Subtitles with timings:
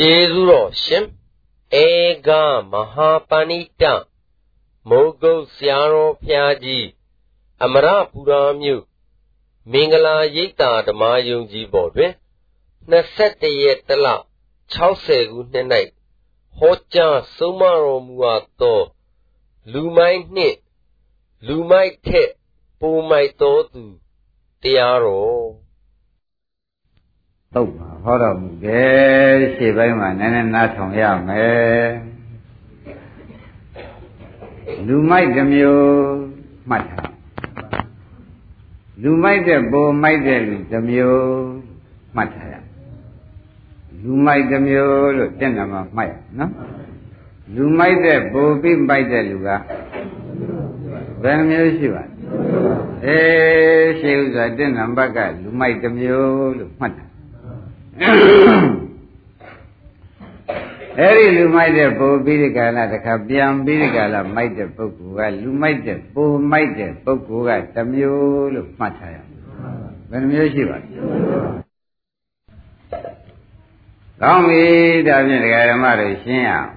[0.00, 1.06] ကျေးဇူးတော်ရှင်
[1.84, 1.86] ဧ
[2.26, 2.28] က
[2.70, 3.82] မဟာပဏိတ
[4.88, 6.86] မိုးကုတ်ဆရာတော်ဖျားကြီး
[7.64, 8.84] အမရပူရာမြို့
[9.72, 12.12] မင်္ဂလာရိပ်သာဓမ္မယုံကြည်ပေါ်တွင်
[12.92, 14.06] 21ရက်တလ
[14.74, 15.66] 60ခုနှစ်၌
[16.58, 18.80] ဟောကြားဆုံးမတော်မူအပ်သော
[19.72, 20.56] လူမိုက်နှင့်
[21.46, 22.30] လူမိုက်ထက်
[22.80, 23.84] ပိုမိုက်သောသူ
[24.62, 25.67] တရားတော်
[27.54, 31.88] သုတ်ပါဟောတော်မူတယ်ရှေ့ပိုင်းမှာနည်းနည်းနားထောင်ရမယ်
[34.86, 35.88] လူမိုက်တစ်မျိုး
[36.70, 37.10] မှတ်ထား
[39.02, 41.24] လူမိုက်တဲ့ပိုမိုက်တဲ့လူတစ်မျိုး
[42.16, 42.54] မှတ်ထားရ
[44.02, 46.52] လူမိုက်တစ်မျိုးလို့တက်နာမှာမှတ်ရနော်
[47.54, 49.48] လူမိုက်တဲ့ပိုပြီးမိုက်တဲ့လူက
[51.22, 52.12] ဘယ်မျိုးရှိပါလဲ
[53.04, 57.07] အေးရှိဥစ္စာတက်နံပါတ်ကလူမိုက်တစ်မျိုးလို့မှတ်တာ
[58.00, 69.16] အဲ့ဒီလူမိုက်တဲ့ပိုပြီးဒီကာလတခါပြန်ပြီးဒီကာလမိုက်တဲ့ပုဂ္ဂိုလ်ကလူမိုက်တဲ့ပိုမိုက်တဲ့ပုဂ္ဂိုလ်ကတစ်မျိုးလို့မှတ်ထားရ
[70.10, 70.86] ဘယ်နှမျိုးရှိပါလဲ
[74.22, 74.64] ကောင်းပြီ
[75.08, 76.70] ဒါဖြင့်ဒကာဓမ္မတွေရှင်းအောင်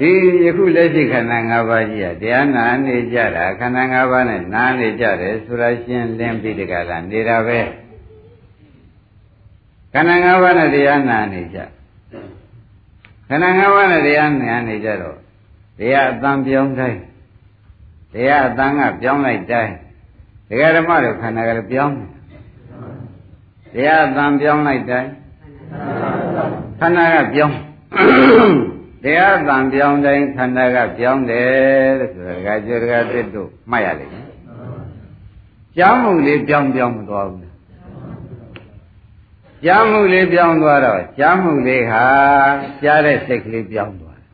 [0.00, 0.10] ဒီ
[0.44, 7.60] ယခုလက်ရှိခန္ဓာ၅ပါးကြီးကတရားနာနေကြတာခန္ဓာ၅ပါးနဲ့နာနေကြတယ်ဆိုတာရှင်းလင်းပြီးတကလားနေတာပဲ
[9.92, 11.58] ခန္ဓာ၅ပါးနဲ့တရားနာနေကြ
[13.28, 15.16] ခန္ဓာ၅ပါးနဲ့တရားနာနေကြတော့
[15.78, 17.00] တရားအတန်ပြောင်းတိုင်း
[18.14, 19.74] တရားအတန်ကပြောင်းလိုက်တိုင်း
[20.48, 22.10] တရားဓမ္မတို့ခန္ဓာကလည်းပြောင်းတယ်
[23.74, 25.10] တရားအတန်ပြောင်းလိုက်တိုင်း
[26.80, 27.56] ခန္ဓာကပြောင်း
[29.02, 31.48] တရားတန်ပြောင်းတိုင်းခန္ဓာကပြောင်းတယ်
[31.98, 34.24] လို့ဆိုတာဒကာကျော်ဒကာသစ်တို့မှတ်ရလိမ့်မယ်။
[35.76, 37.46] ကြားမှုလေးပြောင်းပြောင်းမသွားဘူး။
[39.64, 42.06] ကြားမှုလေးပြောင်းသွားတော့ကြားမှုလေးဟာ
[42.82, 44.26] ကြားတဲ့စိတ်ကလေးပြောင်းသွားတယ်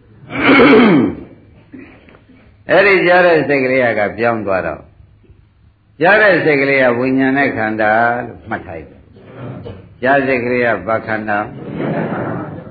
[2.71, 4.81] ။အဲ့ဒီကြားတဲ့စိတ်ကလေးကပြောင်းသွားတော့
[6.01, 7.93] ကြားတဲ့စိတ်ကလေးကဝိညာဉ်နဲ့ခန္ဓာ
[8.27, 9.01] လို့မှတ်ထားတယ်။
[10.03, 11.39] ကြားစိတ်ကလေးကဘာခန္ဓာ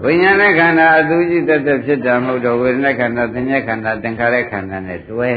[0.03, 5.31] ဝိညာဉ်နဲ့ခန္ဓာအသူကြီးတက်တက်ဖြစ်တာမဟုတ်တော့ဝေဒနာခန္ဓာသင်္ညခန္ဓာသင်္ခါရခန္ဓာနဲ့တွဲ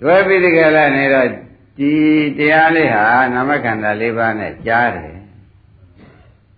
[0.00, 1.28] တွဲပြီးဒီကလာနေတော့
[1.78, 1.90] ဒီ
[2.38, 3.04] တရားလေးဟာ
[3.34, 5.16] နာမခန္ဓာ၄ပါးနဲ့ကြားတယ်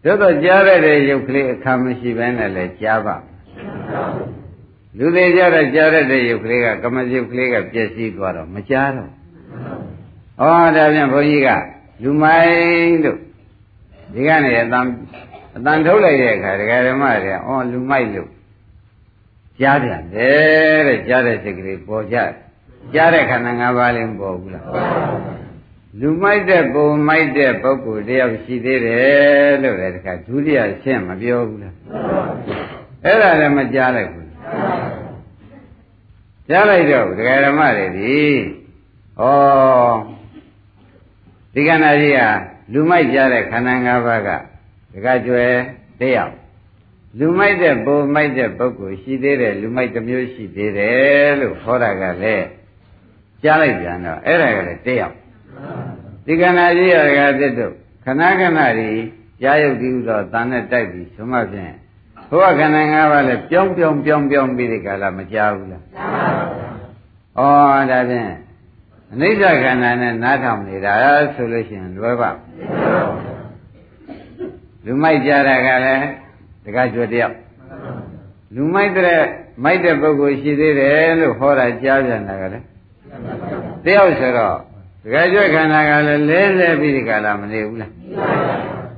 [0.05, 3.17] သို့တော့ကြားရတဲ့ရုပ်ကလေးအခါမရှိဘဲနဲ့လည်းကြားပါ
[4.99, 9.11] လူသေးကြတဲ့ကြားရတဲ့ရုပ်ကလေးကကမရုပ်ကလေးကပြည့်စည်သွားတော့မကြားတော့
[10.41, 10.43] ဩ
[10.77, 11.49] ဒါပြန်ဘုန်းကြီးက
[12.03, 13.19] လူမိုင်းတို့
[14.15, 14.87] ဒီကနေ့အတန်
[15.57, 18.31] အတန်ထုတ်လိုက်တဲ့အခါဒကာဓမ္မတွေအော်လူမိုက်လို့
[19.61, 22.17] ကြားပြန်တယ်တဲ့ကြားတဲ့စိတ်ကလေးပေါ်ကြ
[22.95, 24.65] ကြားတဲ့ခန္ဓာ၅ပါးလေးမပေါ်ဘူးလား
[26.01, 31.75] လူမိုက်တဲ့ပုံမိုက်တဲ့ပုဂ္ဂိုလ်တယောက်ရှိသေးတယ်လို့လည်းတခါဒုတိယရှင်းမပြောဘူးလား
[33.05, 34.29] အဲ့ဒါလည်းမကြားလိုက်ဘူး
[36.49, 38.19] ကြားလိုက်တော့ဒကာဓမ္မတွေဒီ
[39.21, 39.25] ဩ
[41.55, 42.21] ဒီကဏ္ဍကြီးက
[42.73, 44.29] လူမိုက်ကြားတဲ့ခန္ဓာ၅ပါးက
[44.99, 45.53] ဒကာကျွယ်
[46.01, 46.35] တယောက်
[47.19, 52.47] လူမိုက်တဲ့ပုံမိုက်တဲ့ပုဂ္ဂိုလ်ရှိသေးတယ်လူမိုက်တစ်မျိုးရှိသေးတယ်လို့ဟောတာကလည်း
[53.43, 55.15] ကြားလိုက်ပြန်တော့အဲ့ဒါကလည်းတယောက်
[56.27, 57.73] ဒီကဏကြီးရကသစ်တို့
[58.05, 58.91] ခဏခဏဒီ
[59.43, 61.75] ကြားရုပ်ဒီဥသောတန်နဲ့တိုက်ပြီးဆိုမှဖြင့်
[62.31, 68.31] ဘုရားခန္ဓာ၅ပါးလည်းပြောင်းပြောင်းပြောင်းပြောင်းပြီးဒီကလာမကြားဘူးလားကြားပါဘူးဩဒါဖြင့်
[69.13, 70.95] အနိစ္စခန္ဓာနဲ့နားထောင်နေတာ
[71.35, 72.31] ဆိုလို့ရှိရင်လွယ်ပါ
[74.85, 76.07] လူမိုက်ကြတာကလည်း
[76.65, 77.35] တကားကျွတ်တယောက်
[78.55, 79.23] လူမိုက်တဲ့
[79.65, 82.65] မိုက်တဲ့ပုဂ္ဂိုလ်ရှိသေးတယ်လို့ဟောတာကြားပြန်တာကလည်း
[83.85, 84.57] တယောက်ဆိုတော့
[85.03, 87.93] တကားကျွတ်ခန္ဓာကလည်းလဲလဲပြီးဒီကလာမနေဘူးလား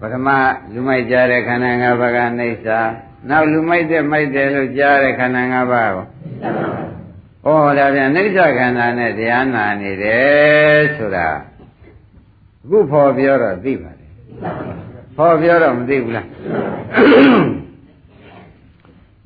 [0.01, 0.29] ပထမ
[0.73, 2.79] လူမိုက်ကြတဲ့ခန္ဓာ၅ပါးကနေစာ
[3.29, 6.07] နောက်လူမိုက်တဲ့မိုက်တယ်လို့ကြားတဲ့ခန္ဓာ၅ပါးကို
[7.45, 11.29] ဩော်ဒါပြန်နိစ္စခန္ဓာနဲ့တရားနာနေတယ်ဆိုတာ
[12.63, 14.11] အခုဖော်ပြောတော့သိပါတယ်
[15.21, 16.27] ဟောပြောတော့မသိဘူးလား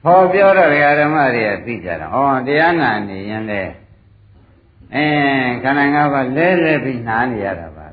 [0.05, 0.69] ဟောပြောတော့
[1.00, 3.62] ဓမ္မတွေကသိကြတာဩတရားနာနေရင်လေ
[4.94, 5.06] အဲ
[5.62, 7.87] ခန္ဓာ၅ပါးလဲလဲပြီးနားနေရတာပါ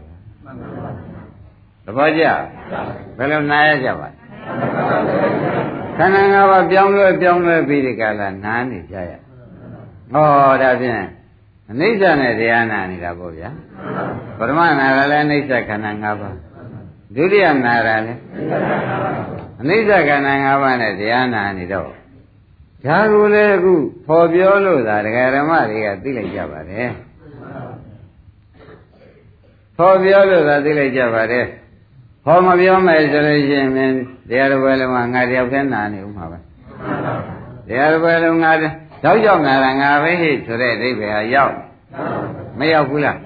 [1.85, 2.23] သဘောကျ
[3.17, 4.07] ဘယ်လိုနားရကြပါ
[5.97, 10.15] ခန္ဓာ၅ပါးပြောင်းလဲပြောင်းလဲပြီးဒီကလာနားနေကြရဩ
[10.61, 10.95] ဒါဖြင့်
[11.69, 13.49] အနိစ္စနဲ့တရားနာနေတာပေါ့ဗျာ
[14.37, 16.37] ပရမနာကလည်းအနိစ္စခန္ဓာ၅ပါး
[17.15, 18.19] ဒုတိယနာရလည်း
[19.61, 21.89] အနိစ္စခန္ဓာ၅ပါးနဲ့တရားနာနေတော့
[22.85, 23.73] ဒါကိုလည်းအခု
[24.05, 26.89] ဖော်ပြောလို့သာဒကာဓမ္မတွေကသိလိုက်ကြပါတယ်
[29.77, 31.45] ဖော်ပြောလို့သာသိလိုက်ကြပါတယ်
[32.25, 33.69] ဟောမပြောမယ်ဆိုလို့ရှိရင်
[34.29, 36.37] တရားတော်ပဲလုံးကငါတယောက်တည်းနာနေဦးမှာပဲ
[37.67, 41.55] တရားတော်ပဲလုံးငါတော့ရောက်လာတာငါပဲဟိဆိုတဲ့အိဗေဟာရောက်
[42.59, 43.17] မရောက်ဘူးလား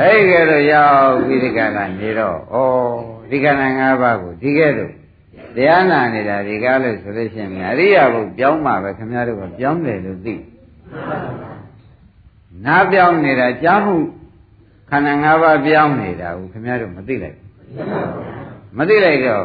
[0.00, 2.56] အဲ့ဒီကဲတော့ရောက်ပြီးဒီကကနေတော့ဩ
[3.30, 4.92] ဒီကနေ့၅ပါးကိုဒီကဲတော့
[5.56, 10.34] တရားနာနေတာဒီကားလို့ဆိုလို့ရှိရင်အရိယာဘုပြောင်းမှာပဲခင်ဗျားတို့ကပြောင်းတယ်လို့သိ
[12.64, 13.96] နားပြောင်းနေတာကြားမှု
[14.90, 17.36] ခန္ဓာ၅ပါးပြောင်းနေတာကိုခင်ဗျားတို့မသိလိုက်
[18.78, 19.44] မသိလိုက်တော့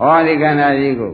[0.00, 1.12] ဟောဒီခန္ဓာကြီးကို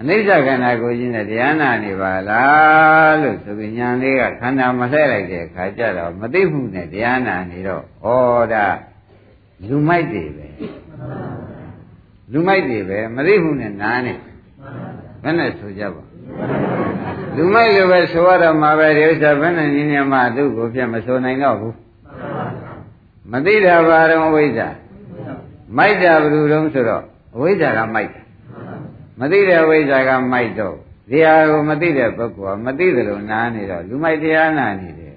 [0.00, 8.08] အနိစ္စခန္ဓာကိုကြီးနဲ့တရားနာနေပါလားလို့ဆိုပြီးညာလေးကခန္ဓာမလှည့်လိုက်တဲ့အခါကျတော့မသိမှုနဲ့တရားနာနေတော့ဩ
[8.52, 8.66] ဒါ
[9.68, 10.46] လူမိုက်တွေပဲ
[12.32, 14.14] လူမိုက်တွေပဲမသိမှုနဲ့နားနေ
[15.22, 16.02] ဘယ်နဲ့ဆိုကြပါ
[17.36, 21.76] လူမိုက်လိုပဲဆိုရတော့မှာပဲဒီဥစ္စာဘယ်နဲ့နည်းနည်းမှသူ့ကိုပြတ်မဆိုနိုင်တော့ဘူး
[23.32, 24.68] မသိတာဘာတော့ဝိဇ္ဇာ
[25.76, 27.02] မိုက်တာဘယ်လိုတုံးဆိုတော့
[27.34, 28.25] အဝိဇ္ဇာကမိုက်တာ
[29.20, 30.76] မသိတဲ့ဝိဇ္ဇာကမိုက်တော့
[31.10, 35.16] ဒီဟာကိုမသိတဲ့ပုဂ္ဂိုလ်ကမသိသလိုနားနေတော့လူမိုက်တရားနာနေတယ်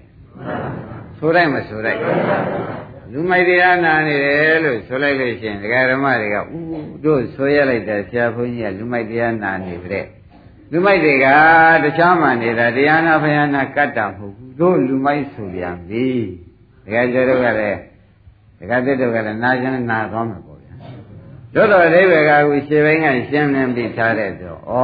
[1.17, 1.99] ဆိုလိုက်မဆိုလိုက်
[3.11, 6.41] လူမိုက်တရားနာနေတယ်လို့ဆိုလိုက်လို့ရှိရင်ဒကာဓမ္မတွေကဥ
[7.05, 10.05] တို့ဆိုရလိုက်တဲ့ဆရာဘုန်းကြီးကလူမိုက်တရားနာနေတဲ့
[10.71, 11.27] လူမိုက်တွေက
[11.83, 16.05] တခြားမှနေတာတရားနာဖယားနာကတ်တာမဟုတ်ဘူးတို့လူမိုက်ဆိုပြန်ပြီ
[16.85, 17.79] ဒကာကျော်တို့ကလည်း
[18.59, 20.48] ဒကာတက်တို့ကလည်းနာကျင်နာသွားမှာ
[21.53, 24.75] ပေါ့ဗျာတို့တော့အိဗေကကူရှေပိုင်းကရှင်းလင်းပြီးထားတဲ့ဆိုဩ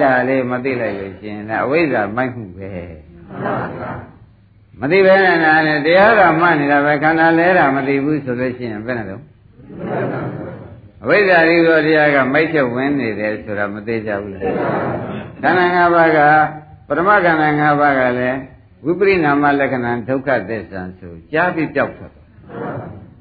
[0.00, 2.70] ဒါလေးမသိလိုက်လို့ရှင်လားအဝိဇ္ဇာမိုက်မှုပဲ
[4.80, 9.22] မသိပဲနဲ့နာနဲ့တရားကမှတ်နေတာပဲခန္ဓာလဲတာမသိဘူးဆိုလို့ရှိရင်ဘယ်နဲ့တော့
[11.02, 14.38] အဝိဇ္ဇာဒီလိုတရားကမိုက်ချက်ဝင်နေတယ်ဆိုတာမသိကြဘူးလေ
[15.42, 16.18] ခန္ဓာ၅ပါးက
[16.86, 18.38] ပရမခန္ဓာ၅ပါးကလည်း
[18.84, 22.17] ဝိပရိနာမလက္ခဏာဒုက္ခသစ္စာဆိုကြားပြီးပြောက်သွား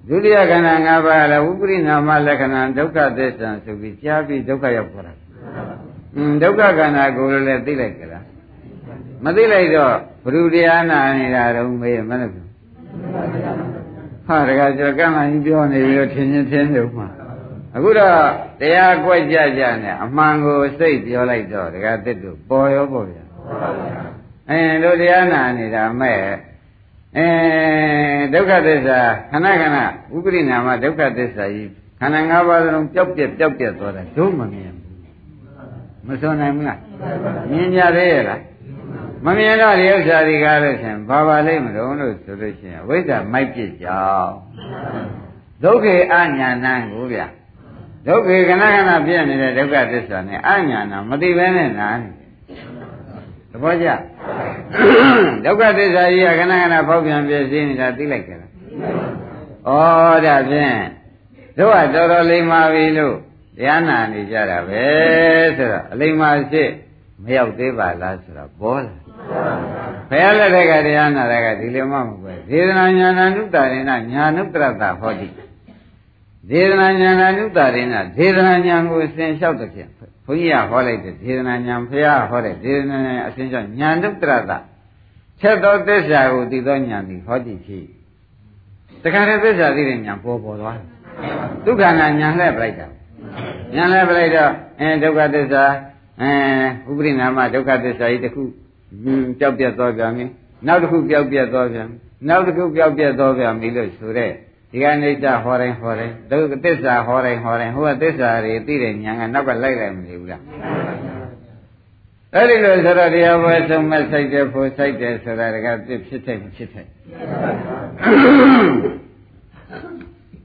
[0.09, 5.13] ဒုတိယခန္ဓာ၅ပါးလည်းဝိပရိနာမလက္ခဏာဒုက္ခသစ္စာဆိုပြီးကြားပြီးဒုက္ခရောက်သွားတာ။
[6.15, 8.23] အင်းဒုက္ခခန္ဓာကိုယ်လည်းသိလိုက်ကြလား။
[9.23, 12.33] မသိလိုက်တော့ဘုရုတရားနာနေတာတော့မေးမလို့။
[14.27, 17.07] ဟာတကယ်ကျော်ကံမှကြီးပြောနေပြီးတော့ထင်ချင်းထင်နေဥမှာ။
[17.75, 18.17] အခုတော့
[18.61, 23.23] တရားကွက်ကြကြနဲ့အမှန်ကိုစိတ်ပြောလိုက်တော့တကယ်တစ်တို့ပေါ်ရောပေါ်ဗျာ။
[24.49, 26.19] အဲတို့တရားနာနေတာမဲ့
[27.15, 27.27] အဲ
[28.33, 28.99] ဒုက္ခသစ္စာ
[29.31, 29.77] ခဏခဏ
[30.15, 31.69] ဥပရိနာမဒုက္ခသစ္စာကြီး
[31.99, 36.79] ခန္ဓာ၅ပါးစလုံးပျောက်ပြက်ပျောက်ပြက်သွားတာဒုမမြင်ဘူးမစွန်နိုင်ဘူးလား
[37.51, 38.41] မြင်ကြသေးရဲ့လား
[39.25, 44.33] မမြင်တော့ဒီဥစ္စာတွေကားလို့ရှင်ဘာပါလိမ့်မလို့လို့ဆိုလို့ရှိရင်ဝိဇ္ဇာမိုက်ပြစ်ကြောင်း
[45.63, 47.21] ဒုက္ခေအညာဏကိုဗျ
[48.07, 52.09] ဒုက္ခေခဏခဏပြည့်နေတဲ့ဒုက္ခသစ္စာနဲ့အညာဏမသိဘဲနဲ့နာနေ
[53.51, 53.87] သဘောကျ
[55.45, 58.51] ဒုက္ခသစ္စာကြီးကခဏခဏဖောက်ပြန်ပြည့်စည်နေတာသိလိုက်ကြလား
[59.67, 60.77] ဩဒါဖြင့်
[61.57, 63.15] တို့ကတော်တော်လိမ္မာပြီလို့
[63.57, 64.85] တရားနာနေကြတာပဲ
[65.57, 66.69] ဆိုတော့အလိမ္မာစစ်
[67.23, 68.95] မရောက်သေးပါလားဆိုတော့ပေါ်လာ
[70.09, 75.27] ဘယ်လက်ထက်ကတရားနာတဲ့ကဒီလိုမှမဟုတ်ပဲဒေသနာညာဏနုတ္တရေနညာနုတ္တရတဟောတိ
[76.49, 79.89] ဒေသနာညာဏနုတ္တရေနဒေသနာညာကိုအစဉ်လျှောက်တဲ့ဖြင့်
[80.27, 84.51] ဘုန်းကြီးကဟောလိုက်တဲ့ဒေသနာညာဖရာဟောတဲ့ဒေသနာညာအစဉ်ကြောင့်ညာနုတ္တရတ
[85.39, 87.85] ချက်သောသစ္စာကိုသိသောညာသည်ဟောတိဖြစ်
[89.03, 90.87] တခါတည်းသစ္စာသိတဲ့ညာပေါ်ပေါ်သွားတယ်
[91.65, 92.87] ဒုက္ခနာညာလှည့်ပလိုက်တာ
[93.75, 95.63] ညာလှည့်ပလိုက်တော့အဲဒုက္ခသစ္စာ
[96.21, 98.41] အဲဥပရိနာမဒုက္ခသစ္စာကြီးတစ်ခု
[99.39, 100.25] ပျောက်ပြတ်သွားပြန်ပြီ
[100.67, 101.87] နောက်တစ်ခုပျောက်ပြတ်သွားပြန်
[102.27, 104.31] နောက်တစ်ခုပျောက်ပြတ်သွားပြန်ပြီလို့ဆိုတဲ့
[104.71, 110.43] ဒီကနိစ္စဟောတိုင်းဟောတိုင်းဒုက္ခသစ္စာဟောတိုင်းဟောတိုင်းဟိုကသစ္စာတွေသိတဲ့ညာကနောက်ကလိုက်လိုက်မနေဘူးလား
[112.33, 116.85] အဲ့ဒီလိုဆိုတော့တရားပွဲဆုံးမဲ့ဆိုင်တယ်ဖို့ဆိုင်တယ်ဆိုတာတကပြစ်ဖြစ်တဲ့မဖြစ်တဲ့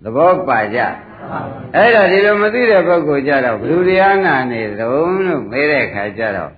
[0.03, 0.81] သဘောပါကြ
[1.77, 6.53] အဲ့ဒါဒီလိုမသိတဲ့ပုဂ္ဂိုလ်ကြတော့ဘယ်သူတရားနာနေတုံးလို့မေးတဲ့ခါကျတော့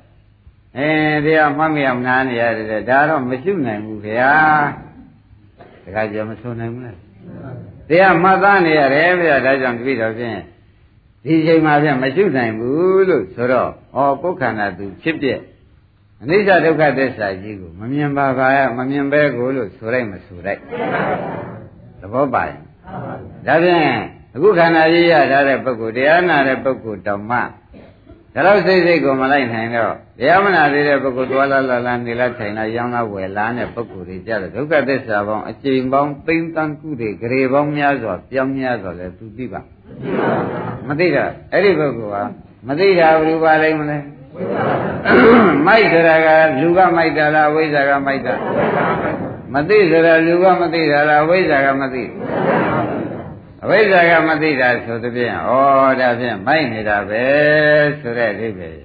[0.79, 0.91] အဲ
[1.25, 4.35] တရားမှတ်မရမနာနေရတယ်ဒါတော့မရှိနိုင်ဘူးခင်ဗျာ
[5.85, 7.04] တခါကျမဆိုနိုင်ဘူးလား
[7.89, 10.39] တရားမှတ်သားနေရတယ်ဗျာဒါကြောင့်တပည့်တော်ဖြင့်
[11.25, 15.29] ဒီချိန်မှာဖြင့်မရှိနိုင်ဘူးလို့ဆိုတော့ဩပုခန္ဓာသူဖြစ်ပြ
[16.23, 20.61] အနိစ္စဒုက္ခသစ္စာကြီးကိုမမြင်ပါပါမမြင်ပဲကိုလို့ဆိုလိုက်မဆိုလိုက်
[22.01, 22.59] သဘောပါရဲ့
[23.47, 23.87] ဒါဖြင့်
[24.35, 27.39] အခုခန္ဓာကြီးရထားတဲ့ပုဂ္ဂိုလ်တရားနာတဲ့ပုဂ္ဂိုလ်တောင်မှ
[28.35, 39.61] ဒါတော့စိတ်စိတ်ကိုမလိုက်နိုင်တော့တရားမနာသေးတဲ့ပုဂ္ဂိုလ်တွာလာလာလာနေလာထိုင်လာရောင်းလာဝယ်လာတဲ့ပုဂ္ဂိုလ်တွေကြတော့ဒုက္ခသစ္စာပေါင်းအကျဉ်းပေါင်းသိမ့်တန်းကုတွေဂရေပေါင်းများစွာပြောင်းများစွာလဲသူသိပါ
[40.89, 42.29] မသိတာအဲ့ဒီပုဂ္ဂိုလ်က
[42.69, 43.99] မသိတာဘယ်လိုပါလိမ့်မလဲ
[45.67, 46.29] မိုက်ဆိုတာက
[46.61, 48.35] လူကမိုက်တာလားဝိဇ္ဇာကမိုက်တာ
[49.55, 52.07] မသိဆိုတာလူကမသိတာလားဝိဇ္ဇာကမသိဩ
[53.65, 55.51] အဝိဇ္ဇာကမသိတာဆိုသဖြင့်ဩ
[56.01, 57.25] ဒါဖြင့်မိုက်နေတာပဲ
[58.01, 58.79] ဆိုတဲ့အဓိပ္ပာယ်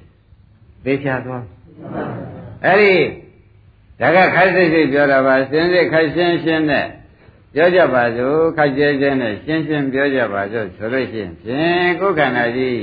[0.84, 1.46] သိချသွား
[2.66, 2.94] အဲ့ဒီ
[4.00, 6.88] ဒါကခိုက်စိတ်စိတ်ပြောတာပါစင်စစ်ခိုက်ရှင်းရှင်းနဲ့
[7.54, 12.80] ပြောကြပါစို့ခိုက်ကျဲကျဲနဲ့ရှင်းရှင်းပြောကြပါစို့ဆိုလို့ရှိရင်ဖြင့်ကိုယ်ခန္ဓာကြီး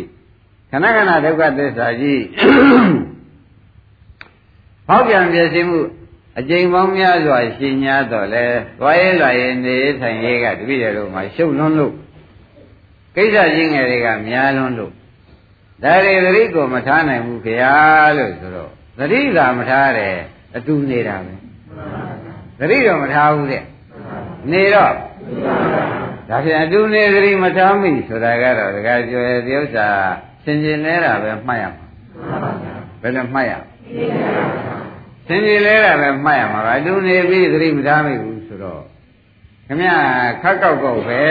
[0.70, 2.22] ခဏခဏဒုက္ခသစ္စာကြီး
[4.88, 5.78] ဟောက်ပြန်ပြည့်စုံမှု
[6.38, 8.44] အကျိန်ပေါင်းများစွာရှင်ညာတော့လဲ
[8.78, 11.94] သွားရဲလာရဲနေထိုင်ရေးကတပည့်တော်မှာရှုပ်လွန်းလို့
[13.16, 14.92] ကိစ္စချင်းငယ်တွေကများလွန်းလို့
[15.82, 17.74] ဒါတွေသတိကိုမထားနိုင်ဘူးခင်ဗျာ
[18.18, 20.16] လို့ဆိုတော့သတိကမထားတယ်
[20.56, 21.34] အတူနေတာပဲ
[22.58, 23.62] သတိတော့မထားဘူးတဲ့
[24.52, 24.92] နေတော့
[26.28, 29.88] ဒါပြန်အတူနေသတိမထားမိဆိုတာကတော့တကယ်ပြောရဲ့ဒီဥစ္စာ
[30.44, 31.86] စင်ကျင်နေတာပဲမှတ်ရမှာ
[33.02, 33.52] ဘယ်လိုမှတ်ရ
[35.26, 38.82] စင်ကျင်လဲတာပဲမှတ်ရမှာပါအတူနေပြီးသတိမထားမိဘူးဆိုတော့
[39.66, 39.82] ခမ
[40.42, 41.22] ခက်ကောက်ကောက်ပဲ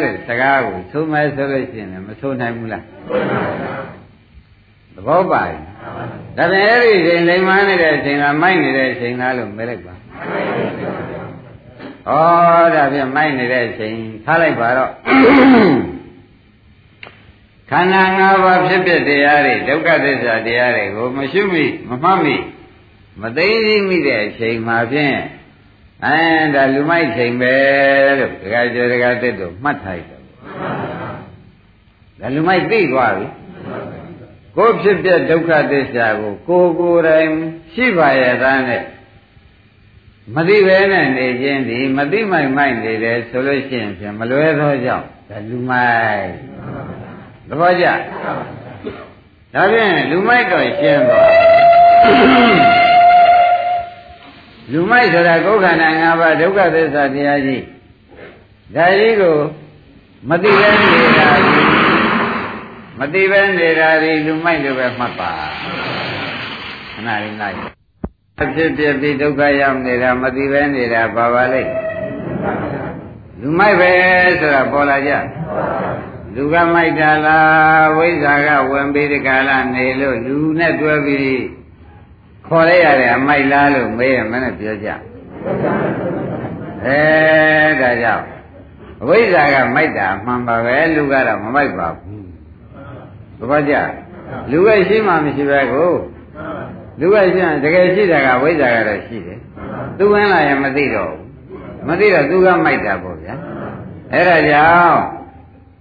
[0.00, 2.84] လို့စကားကိုသုံးမဲဆိုလို့ရှိရင်မဆိုနိုင်ဘူးလား
[4.94, 5.62] သဘောပါရင်
[6.36, 9.96] ဒါပြန်အဲ့ဒီချိန်လိမ်မနေတဲ့အချိန်ကမိုက်နေတဲ့အချိန်လားလို့မဲလိုက်ပါဩ
[12.74, 14.90] ဒါပြန်မိုက်နေတဲ့အချိန်ထားလိုက်ပါတော့
[17.70, 22.36] ခန္ဓာ၅ပါးဖြစ်ဖြစ်တရားတွေဒုက္ခသစ္စာတရားတွေကိုမရှုမိမမှတ်မိ
[23.22, 25.18] မသိသိမိတဲ့အချိန်မှာဖြင့်
[26.04, 26.18] အဲ
[26.54, 27.54] ဒါလူမိုက်ချိန်ပဲ
[28.18, 30.20] လို့ဒကာကျော်ဒကာတက်တို့မှတ်ထားတယ်
[32.20, 33.26] ဒါလူမိုက်သိသွားပြီ
[34.56, 37.28] ကိုဖြစ်ပြဒုက္ခသစ္စာကိုကိုကိုယ်တိုင်
[37.74, 38.84] ရှိပါရဲ့သားနဲ့
[40.34, 46.28] မသိပဲနဲ့နေခြင်းဒီမသိမိုက်မိုက်နေတယ်ဆိုလို့ရှိရင်ဖြင့်မလွဲသောကြောင့်ဒါလူမိုက်
[47.48, 47.86] သဘောကျ
[49.54, 52.87] ဒါဖြင့်လူမိုက်တော့ရှင်းသွား
[54.72, 57.62] လူမိုက်ဆိုတာကိုယ်ခန္ဓာ၅ပါးဒုက္ခသစ္စာတရားကြီး
[58.74, 59.36] ဒါကြီးကို
[60.28, 61.68] မသိပဲနေတာကြီး
[62.98, 65.32] မသိပဲနေတာဒီလူမိုက်လိုပဲမှတ်ပါ
[66.92, 67.56] ခဏလေးလိုက်
[68.36, 71.72] ဖြစ်ဖြစ်ပြီးဒုက္ခရောက်နေတာမသိပဲနေတာပါပါလိမ့်
[73.40, 73.90] လူမိုက်ပဲ
[74.40, 75.12] ဆိုတာပေါ်လာကြ
[76.34, 81.40] လူကမိုက်တာလားဝိဇ္ဇာကဝင်ပြီးဒီကလာနေလို့လူနဲ့တွဲပြီး
[82.48, 84.88] ခေါ်လိုက်ရတယ်အမိုက်လားလို့မေးရမနဲ့ပြောကြ
[86.86, 87.00] အဲ
[87.80, 88.24] ဒါကြောင့်
[89.02, 92.26] အဝိဇ္ဇာကမိုက်တာမှန်ပါပဲလူကတော့မမိုက်ပါဘူး
[93.38, 93.74] သဘောကျ
[94.50, 95.92] လူကရှိမှမရှိပဲကို
[97.00, 99.38] လူကရှိရင်တကယ်ရှိတာကဝိဇ္ဇာကတော့ရှိတယ်
[99.98, 103.34] သူဝင်လာရင်မသိတော့ဘူးမသိတော့သူကမိုက်တာပေါ့ဗျာ
[104.12, 105.00] အဲ့ဒါကြောင့်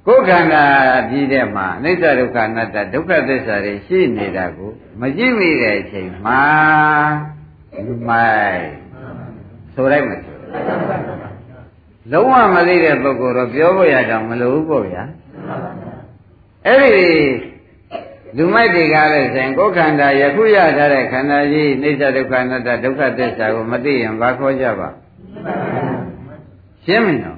[0.07, 0.65] ကိုယ်ခန္ဓာ
[1.09, 6.41] ပြီးတဲ့မှာအနိစ္စဒုက္ခအနတ္တဒုက္ခသစ္စာတွေရှိနေတာကို မကြည့်မိတဲ့အချိန်မှာ
[7.85, 8.67] လူမိုက်
[9.73, 10.35] ဆိုလိုက်မဆို
[12.11, 15.03] လုံးဝမသိတဲ့ပုဂ္ဂိုလ်တော့ပြောဖို့ရတော့မလိုဘူးပေါ့ဗျာ
[16.65, 17.09] အဲ့ဒီ
[18.37, 24.89] လူမိုက်တွေကလည်းဆိုရင်ကိုယ်ခန္ဓာယခုရထားတဲ့ခန္ဓာကြီးအိဋ္ဌဒုက္ခအနတ္တဒုက္ခသစ္စာကိုမသိရင်ဘာခေါ်ကြပါ
[26.85, 27.37] ရှင်းမင်းတော့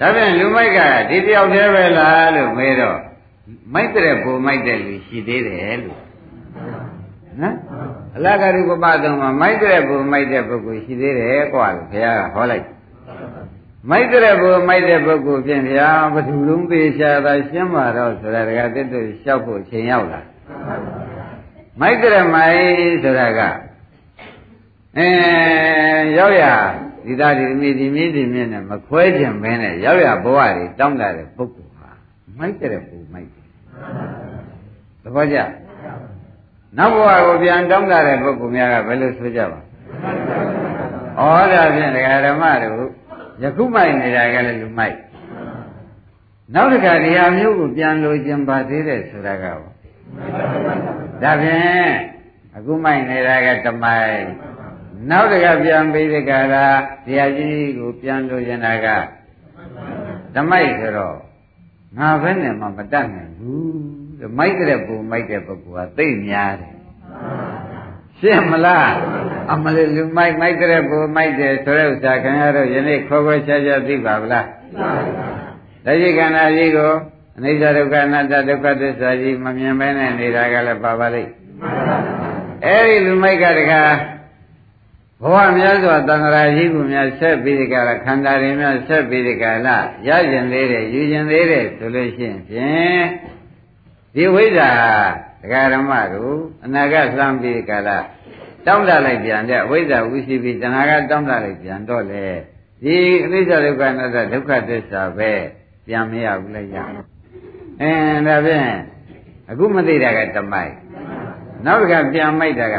[0.00, 2.98] ဒါပြန်လူမိုက်ကဒီတယောက်တည်းပဲလားလို့မေးတော့
[3.74, 6.09] မိုက်တဲ့ပုံမိုက်တဲ့လူရှိသေးတယ်လို့
[7.42, 7.56] နော်
[8.16, 12.66] အလကရုပပသုံးမှာမိုက်တဲ့ပုံမိုက်တဲ့ပုဂ္ဂိုလ်ရှိသေးတယ်ကွာလို့ဘုရားကဟောလိုက်
[13.90, 20.20] မိုက်တဲ့ဘုမိုက်တဲ့ပုဂ္ဂိုလ်ဖြင့်ဗျာဘသူလုံးသေးချာသာရှင်းပါတော့ဆိုတာတကတစ်တို့လျှောက်ဖို့ချိန်ရောက်လာ
[21.80, 22.60] မိုက်တဲ့မိုက်
[23.02, 23.40] ဆိုတာက
[24.98, 25.08] အဲ
[26.18, 26.44] ရောက်ရ
[27.06, 31.90] ဒီသားဒီမိဒီမိဒီမြင့်နဲ့မခွဲခြင်းမင်းနဲ့ရောက်ရဘဝတွေတောင်းတတဲ့ပုဂ္ဂိုလ်ဟာ
[32.38, 33.46] မိုက်တဲ့ဘုမိုက်တယ်
[35.02, 35.38] သဘောကျ
[36.78, 39.60] နောက်ဘဝကိုပြန်တောင်းတတဲ့ပုဂ္ဂိုလ်များကဘယ်လိုဆိုကြပါ
[41.18, 41.22] ဩ
[41.52, 42.90] ဒါဖြင့်ဒကာဓမ္မတို့
[43.42, 44.96] ယခုမိုက်နေတာကလည်းလူမိုက်
[46.54, 51.92] နောက်တစ်ခါဒီဟာမျိုးကိုပြန်လိုခြင်းပါသေးတယ်ဆိုတာကဒါဖြင့်
[52.56, 54.20] အခုမိုက်နေတာကတမိုက်
[55.10, 58.86] နောက်တစ်ခါပြန်ပြီးဒီကရာတရားကြီးကိုပြန်လိုချင်တာက
[60.34, 61.16] တမိုက်ဆိုတော့
[61.98, 66.74] ငါဘယ်နဲ့မှမတတ်နိုင်ဘူး မိုက်တဲ့ပုံမိုက်တဲ့ပုဂ္ဂိုလ်ကသိများတယ်
[68.18, 68.90] ရှင်းမလား
[69.52, 76.92] အမလေးလူမိုက်မိုက်တဲ့ဘူမိုက်တယ်ဆိုတဲ့ဥစ္စာခင်ဗျားတို့ယနေ့ခေါ်ခေါ်ချာချာသိပါဗလားသိပါပါဘုရားတတိကန္နာကြီးကို
[77.36, 81.30] အနိစ္စဒုက္ခအနတ္တဒုက္ခသစ္စာကြီးမမြင်မဲနဲ့နေတာကလည်းပါပါလိမ့်
[82.64, 83.92] အဲ့ဒီလူမိုက်ကတကား
[85.22, 89.76] ဘဝများစွာတန်ခါကြီးကူများဆက်ပြီးဒီကရခန္ဓာတွေများဆက်ပြီးဒီကလာ
[90.08, 93.04] ရကျင်သေးတယ်ယူကျင်သေးတယ်ဆိုလို့ရှိရင်ဖြင့်
[94.14, 94.70] ဒီဝိဇ္ဇာ
[95.42, 97.98] ဒကာရမတို့အနာဂတ်သံပြီးကလာ
[98.66, 102.24] တောင်းတလိုက်ပြန်တဲ့အဝိဇ္ဇာဝိစီပိတဏှာကတောင်းတလိုက်ပြန်တော့လေ
[102.82, 105.30] ဒီအနိစ္စဒုက္ခအနတ္တဒုက္ခသစ္စာပဲ
[105.86, 106.76] ပြန်မရဘူးလေရ
[107.80, 108.70] အင်းဒါဖြင့်
[109.50, 110.72] အခုမသိတာကတမိုက်
[111.66, 112.76] နောက်တစ်ခါပြန်မိုက်တာက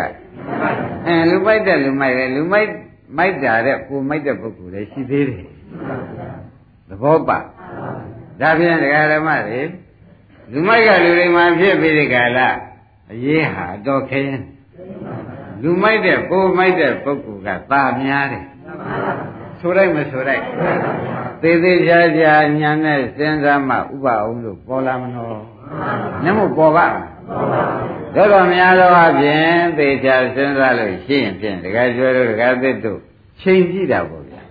[1.05, 2.69] အဲလူမိုက်တဲ့လူမိုက်တယ်လူမိုက်
[3.17, 5.45] မိုက်တာတဲ့ကိုမိုက်တဲ့ပုဂ္ဂိုလ်လည်းရှိသေးတယ်
[6.89, 7.39] သဘောပါ
[8.41, 9.61] ဒါဖြင့်ဒကာဓမ္မတွေ
[10.51, 12.49] လူမိုက်ကလူတွေမှာဖြစ်ပြီးဒီကလာ
[13.11, 14.41] အရေးဟာတော့ခရင်
[15.63, 18.45] လူမိုက်တဲ့ကိုမိုက်တဲ့ပုဂ္ဂိုလ်ကသာများတယ်
[19.59, 20.43] ဆိုလိုက်မဆိုလိုက်
[21.41, 25.41] သေးသေးချာချာညာနဲ့စဉ်းစားမှဥပအောင်လို့ပေါ်လာမလို့
[26.23, 26.87] နမို့ပေါ်ပါ
[28.15, 32.99] တော့တော့များသောအပြင်သေချာစဉ်းစားလို့ရှိရင်ဖြင့်တခါကျွဲတို့တခါသစ်တို့
[33.41, 34.41] ချိန်ကြည့်တာပေါ့ဗျာ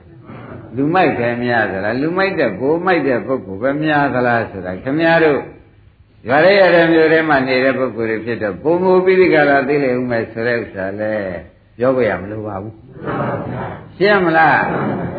[0.77, 5.41] လူမိုက်ပဲများသလားလူမိုက်တဲ့ကိုမိုက်တဲ့ပုဂ္ဂိုလ်ပဲများသလားဆိုတာခင်ဗျားတို့
[6.29, 11.15] ရွာရဲရတဲ့မျိုးထဲမှာနေတဲ့ပုဂ္ဂိုလ်တွေဖြစ်တော့ပုံမူပိဋကရာသိလေဦးမယ်ဆိုတဲ့ဥစ္စာလဲ
[11.79, 12.75] ပြောကြရမလို့ပါဘူး
[13.97, 14.61] ရှင်းမလား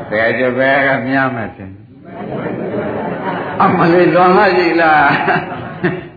[0.09, 1.75] တကယ်ကြပဲကများမှဆင်း
[3.63, 5.09] အမလေးလွန်လာကြည်လား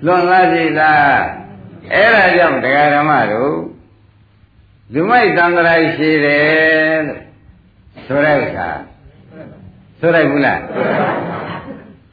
[0.05, 1.19] လွန်လာကြည်လား
[1.93, 3.55] အဲ့ဒါကြောင့်တရားဓမ္မတို့
[4.93, 7.21] လူမိုက်သံဃာရှိတယ်လို့
[8.07, 8.69] ဆိုတဲ့ဥစ္စာ
[10.01, 10.61] ဆိုလိုက်ဘူးလား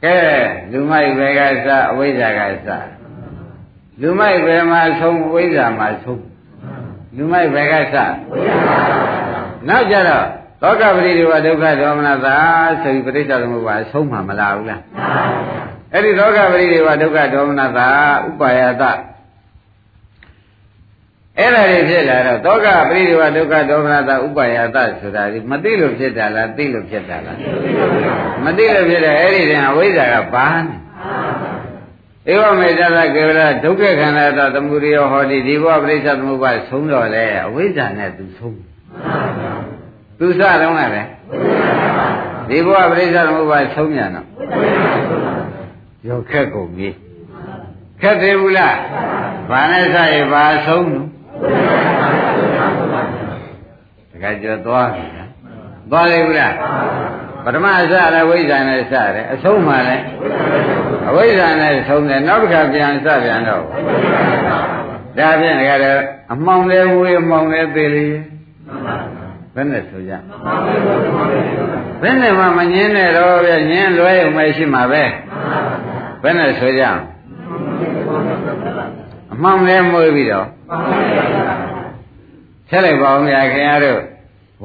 [0.04, 0.16] ကဲ
[0.72, 2.68] လူမိုက်ဘယ်ကစအဝိဇ္ဇာကစ
[4.00, 6.22] လူမိုက်ဘယ်မှာဆုံးအဝိဇ္ဇာမှာဆုံး
[7.16, 7.96] လူမိုက်ဘယ်ကစ
[9.68, 10.26] နောက်ကြတော့
[10.62, 12.36] သောကပရိဒီဝဒုက္ခဒေါမနသာ
[12.82, 14.82] ဆိုပြီးပရိစ္ဆေသမုပ္ပါဆုံးမှာမလားဘူးလား
[15.92, 17.88] အဲ့ဒီသောကပရိဒီဝဒုက္ခဒေါမနသာ
[18.28, 18.84] ဥပါယတ
[21.38, 27.38] အဲ့ဒါတွေဖြစ်လာတော့သောကပရိဒီဝဒုက္ခဒေါမနသာဥပါယတဆိုတာဒီမသိလို့ဖြစ်တာလားသိလို့ဖြစ်တာလား
[28.44, 30.78] မသိလို့ဖြစ်တဲ့အဲ့ဒီတည်းအဝိဇ္ဇာကဘာနဲ့
[32.30, 38.58] ဧဝမေတ္တကေဝလဒုက္ခခန္ဓာတသမုဒယဟောတိဒီဘဝပရိစ္ဆေသမုပ္ပါဆုံးတော့လေအဝိဇ္ဇာနဲ့သူဆုံး
[40.18, 41.08] သူစတော့ကလည်း
[42.48, 44.26] ဒီဘဝပရိစ္ဆေသမုပ္ပါဆုံးမြန်တော့
[46.08, 46.88] ရောခက်ကုန်ပြီ
[48.00, 48.76] ခက်သေးဘူးလား
[49.50, 51.08] ဘာနဲ့စရဘာဆုံးလို့
[54.10, 55.28] တခါကျော်သွားပြီလား
[55.90, 56.54] သွားလေဘူးလား
[57.44, 60.04] ပထမအစလည်းဝိဇ္ဇာနဲ့စတယ်အဆုံးမှလည်း
[61.08, 63.62] အဝိဇ္ဇာနဲ့ဆုံးတယ်နောက်တစ်ခါပြန်စပြန်တော့
[65.18, 66.00] ဒါဖြင့်တခါတော့
[66.32, 68.06] အမှောင်လေးဝေးအမှောင်လေးသေးလေ
[69.54, 70.12] ဘယ်နဲ့ဆိုကြ
[72.02, 75.04] ဘယ်နဲ့မှမငင်းနဲ့တော့ဗျငင်းလွဲုံမရှိမှာပဲ
[76.22, 76.84] ဘယ်နဲ့ဆိုကြ
[79.32, 80.46] အမှောင်လေးမွေးပြီးတော့
[82.68, 84.00] ဆက်လိုက်ပါဦးများခင်ဗျားတို့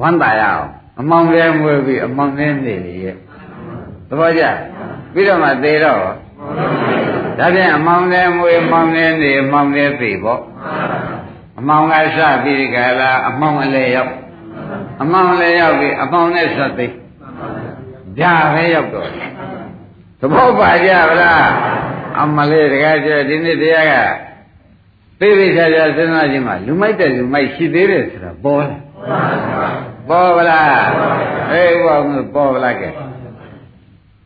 [0.00, 0.66] ဝမ်းသာရအောင်
[1.00, 3.16] အမောင်လေးမွေးပြီးအမောင်လေးနေလေရဲ့
[4.08, 4.42] သဘောကျ
[5.12, 10.42] ပြီးတော့မှသေတော့ဒါဖြင့်အမောင်လေးမွေးအမောင်လေးနေအမောင်လေးသေပေါ့
[11.58, 14.12] အမောင်ကစပြီးဒီကလာအမောင်အလဲရောက်
[15.00, 16.86] အမောင်လည်းရောက်ပြီအမောင်နဲ့ဆက်သိ
[18.18, 19.10] ဒါပဲရောက်တော့
[20.20, 21.48] သဘောပါကြဗလား
[22.20, 24.27] အမလေးတကားကျဒီနေ့တရားက
[25.20, 28.80] သိသိချာချာစဉ်းစားခြင်းမှာလူမိုက်တဲ့လူမိုက်ရှိသေးတယ်ဆိုတာပေါ်တယ်
[30.08, 30.70] ပေါ်ဗလား
[31.50, 31.98] အေးဘော
[32.34, 32.88] ပေါ်ဗလားကဲ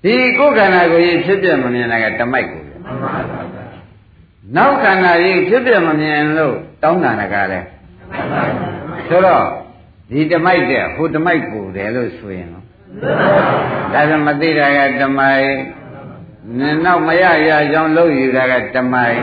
[0.03, 2.63] ဒီကိုယ်ခန္ဓာကိုယ်ကြီးဖြစ်ပြမမြင်တာကတမိုက်ကို
[4.57, 7.67] နောက်ခန္ဓာကြီးဖြစ်ပြမမြင်လို့တောင်းတာကလည်း
[9.09, 9.45] ဆိုတော့
[10.11, 12.65] ဒီတမိုက်တဲ့ဟိုတမိုက်ကိုတယ်လို့ဆိုရင်တော့
[13.93, 15.47] ဒါဆိုမသိတာကတမိုက်
[16.85, 19.17] နောက်မရရကြောင်းလို့ယူတာကတမိုက်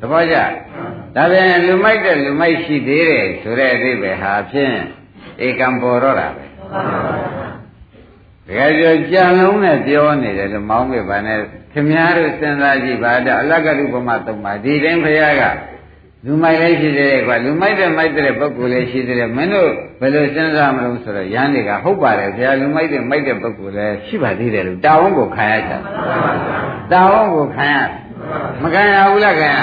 [0.00, 0.36] သဘောကျ
[1.18, 4.76] ဒါပြန်လူမိုက်တဲ့လူမိုက်ရှိသေးတယ်ဆိုတဲ့အသေးပဲဟာဖြင့်
[5.46, 6.44] ဧကံပေါ်တော့တာပဲ
[8.46, 11.38] တကယ်ကြောကြံလုံးနဲ့ပြောနေတယ်လို့မောင်းပြပါနဲ့
[11.72, 15.42] ခင်များတို့စဉ်းစားကြည့်ပါတော့အလကတုပမသုံးပါဒီတိုင်းဘုရားက
[16.24, 25.72] လူမိုက်လည်းရှိသေးတယ်ကွာလူမိုက်တဲ့မိုက်တဲ့ပုဂ္ဂိုလ်လည်းရှိသေးတယ်မင်းတို့ဘယ်လိုစဉ်းစားမလို့ဆိုတော့ရန်တွေကဟုတ်ပါတယ်ဘုရားလူမိုက်တဲ့မိုက်တဲ့ပုဂ္ဂိုလ်လည်းရှိပါသေးတယ်လို့တာဝန်ကိုခံရကြ
[26.92, 27.76] တာဝန်ကိုခံရ
[28.62, 29.58] မခံရဘူးလားခံရ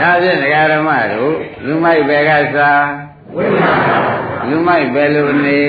[0.00, 2.84] ဒါဖြင့်ဒကာဓမ္မတို့လူမိုက်ပဲကစား
[4.48, 5.60] လူမိုက်ပဲလို့နေ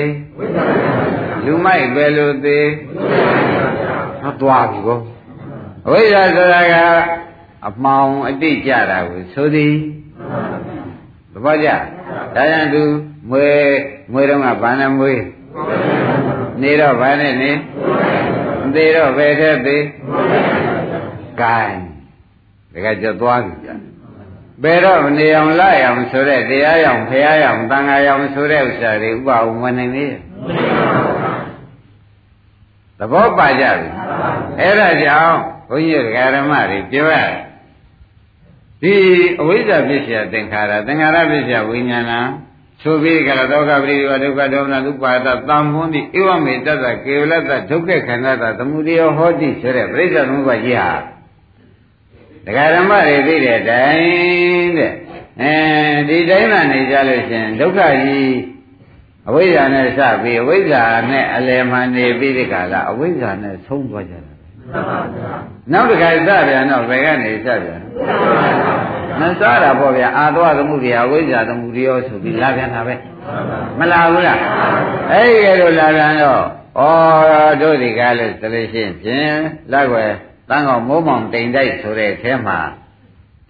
[1.44, 2.68] လူမိုက်ပဲလို့သေး
[4.22, 4.98] ဟောသွားပြီကော
[5.86, 6.74] အဝိဇ္ဇာဆိုတာက
[7.68, 9.74] အမှောင်အတိတ်ကြတာကိုဆိုသည်
[11.32, 11.76] သဘောကျဒါ
[12.34, 12.82] ကြောင့်သူ
[13.30, 13.46] မွေ
[14.12, 15.12] မွေတော့ကဘာနဲ့မွေ
[16.62, 17.50] နေတော့ဘာနဲ့နေ
[18.74, 19.84] သေတော့ဘယ်ထဲသေး
[21.40, 21.87] ကဲ
[22.72, 23.74] တခါကျသွားပြီဗျာ
[24.62, 30.14] ဘယ်တော့မနေအောင်လအောင်ဆိုတဲ့တရားရောင်ဖရားရောင်တန်ခါရောင်ဆိုတဲ့ဥစ္စာတွေဥပအောင်မနိုင်သေး
[32.98, 33.88] သဘောပါကြပြီ
[34.60, 36.02] အဲ့ဒါကြောင့်ဘုန်းကြီး
[36.36, 37.34] ဓမ္မတွေပြောရတယ်
[38.82, 38.94] ဒီ
[39.40, 42.12] အဝိဇ္ဇာပစ္စယသင်္ခါရသင်္ခါရပစ္စယဝိညာဏ
[42.82, 50.90] သုဘိကရဒုက္ခပရိဒီဝဒုက္ခဒေါမနဥပါဒသံဖွန်းတိဧဝမေတ္တကေဝလတ္တဒုက္ခခန္ဓာတသမုဒယဟောတိဆိုတဲ့ပြိဿသမုပ္ပါကြီးဟာ
[52.46, 54.92] ဒကာဓမ္မတွေသိတဲ့အတိုင်းတဲ့
[55.40, 55.52] အဲ
[56.08, 58.38] ဒီတိုင်းမှနေကြလို့ရှင်ဒုက္ခကြီး
[59.28, 64.32] အဝိဇ္ဇာနဲ့စပြီးအဝိဇ္ဇာနဲ့အလယ်မှာနေပြီးဒီကလာအဝိဇ္ဇာနဲ့ဆုံးသွားကြတာ
[65.72, 67.82] နောက်တစ်ခါစပြန်တော့ဘယ်ကနေစပြန်
[69.20, 72.94] မစားတာပေါ့ဗျာအာသွားသမှုတွေအဝိဇ္ဇာသမှုတွေရောဆိုပြီးလာပြန်တာပဲ
[73.78, 74.38] မလာဘူးလား
[75.12, 76.42] အဲ့ဒီလိုလာပြန်တော့
[76.80, 76.82] ဩ
[77.62, 79.36] တို့ဒီကားလို့ဆိုလို့ရှိရင်ဖြင့်
[79.72, 80.12] လက်ွယ်
[80.48, 82.58] တန်းကောင်မိုးမောင်တိမ်တိုက်ဆိုတဲ့အဲမှာ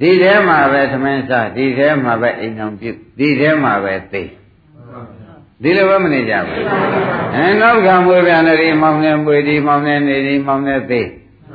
[0.00, 4.22] ဒီထဲမှာပဲသမင်းစားဒီထဲမှာပဲအိမ်အောင်ပြုဒီထဲမှာပဲသိ
[5.62, 6.64] ဒီလိုပဲမနေကြဘူး
[7.34, 11.02] အဲနောက်ကမွေပြန်နေမောင်နေမွေဒီမောင်နေနေဒီမောင်နေသိ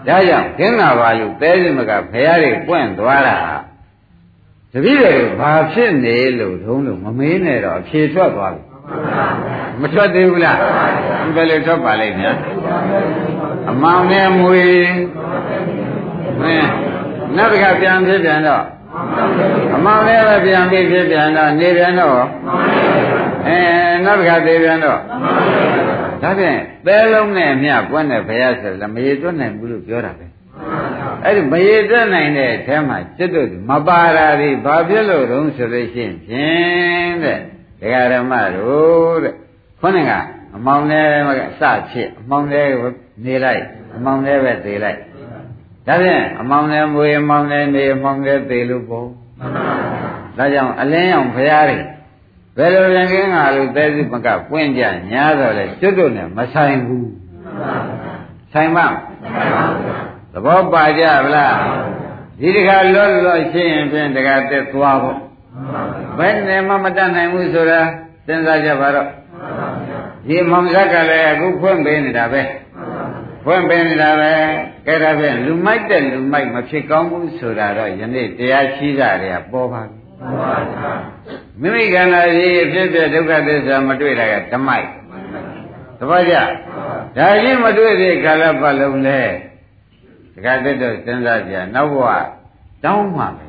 [0.08, 3.38] ဒါကြောင့်ခင်းလာပါလို့တဲစမကဖရာတွေပွင့်သွားတာ
[4.72, 8.64] တပည့်တွေဘာဖြစ်နေလို့ထုံးလို့မမေးနဲ့တော့အဖြေထွက်သွားပြီ
[9.82, 10.58] မထွက်သေးဘူးလား
[11.36, 12.38] ဘယ်လိုထွက်ပါလိမ့်များ
[13.72, 14.64] အမောင်နဲ့မွေ
[16.44, 16.68] မင်း
[17.38, 18.64] နောက်တစ်ခါပြန်ဖြစ်ပြန်တော့
[19.76, 22.14] အမောင်နဲ့ပဲပြန်ပြီးဖြစ်ပြန်တော့နေပြန်တော့
[23.48, 23.58] အဲ
[24.06, 25.00] နောက်တစ်ခါသေးပြန်တော့
[26.22, 30.26] ဒါဖြင့်သဲလုံးနဲ့အမျှပွင့်တဲ့ဘုရားဆိုလည်းမရေတွက်နိုင်ဘူးလို့ပြောတာပဲ
[31.24, 37.40] အဲ့ဒီမရေတွက်နိုင်တဲ့အထဲမှာစိတ်တို့မပါတာတွေဘာဖြစ်လို့တုံးဆိုလို့ရှိရင်ဖြင့်တဲ့
[37.82, 39.34] ဒကာဓမ္မတို့တဲ့
[39.82, 40.12] ခေါင်းက
[40.56, 41.08] အမောင်နဲ့
[41.60, 42.68] စဖြစ်အမောင်နဲ့
[43.26, 43.64] နေလိုက်
[43.96, 45.00] အမောင်နဲ့ပဲသေးလိုက်
[45.88, 49.08] ဒါဖြင့်အမောင်နဲ့မွေအမောင်နဲ့နေအမောင်နဲ့သေးလို့ပေါ့
[50.38, 51.80] ဒါကြောင့်အလင်းရောင်ဖရားတွေ
[52.58, 57.12] ဘယ်လိုရင်ကင်းငါလို့သဲစုမကပွင့်ကြညာတော့လေကျွတ်တို့နဲ့မဆိုင်ဘူး
[58.54, 58.88] ဆိုင်ပါ
[60.32, 61.56] သဘောပါကြဗလား
[62.40, 65.20] ဒီတခါလွတ်လွတ်ရှင်းရင်ဖြင့်တခါတက်သွားဖို့
[66.18, 67.82] ဘယ်နဲ့မှမတတ်နိုင်ဘူးဆိုတာ
[68.26, 69.10] စဉ်းစားကြပါတော့
[70.28, 72.42] ဒီမောင်ဇက်ကလည်းအခုဖွင့်ပေးနေတာပဲ
[73.44, 74.34] ဖွင့်ပေးနေတာပဲ
[74.88, 79.98] ကဲဒါဖြင့်လူမိုက်တဲ့လူမိုက်မဖြစ်ကောင်းဘူးဆိုတာတော့ယနေ့တရားရှိတာတွေကပေါ်ပါပြီ
[81.62, 84.88] မိမိခန္ဓာကြီးအဖြစ်ဖြစ်ဒုက္ခသစ္စာမတွေ့တာကဓမ္မိုက်
[85.98, 86.36] သဘောကျ
[87.18, 89.22] ဒါကြီးမတွေ့သေးကာလပတ်လုံးလဲ
[90.34, 92.10] တခါတည်းတော့စဉ်းစားကြနောက်ဘဝ
[92.84, 93.46] တောင်းမှပဲ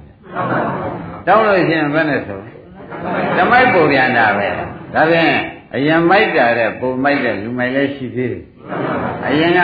[1.27, 2.41] တောင်းလို့ရှိရင်ဘယ်နဲ့ဆို
[3.38, 4.48] ဓမ္မိုက်ပုံပြန်တာပဲ
[4.94, 5.34] ဒါဖြင့်
[5.76, 8.44] အရင်မိုက်တာတဲ့ပုံမိုက်တဲ့လူမိုက်လည်းရှိသေးတယ်
[9.28, 9.62] အရင်က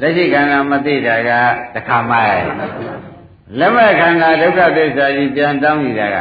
[0.00, 1.30] လက်ရှိခန္ဓာမသိတာက
[1.74, 2.42] တခါမိုက်
[3.58, 6.16] လက်မဲ့ခန္ဓာဒုက္ခသစ္စာကြီးပြန်တောင်းနေတာက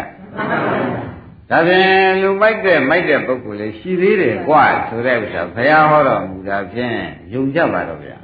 [1.50, 6.98] ဒါဖြင့်လူမိုက်တဲ့မိုက်တဲ့ပုဂ္ဂိုလ်လေးရှိသေးတယ်กว่าဆိုတဲ့ဥစ္စာဘုရားဟောတော်မူတာဖြင့်
[7.34, 8.18] ယုံကြပါတော့ဗျာ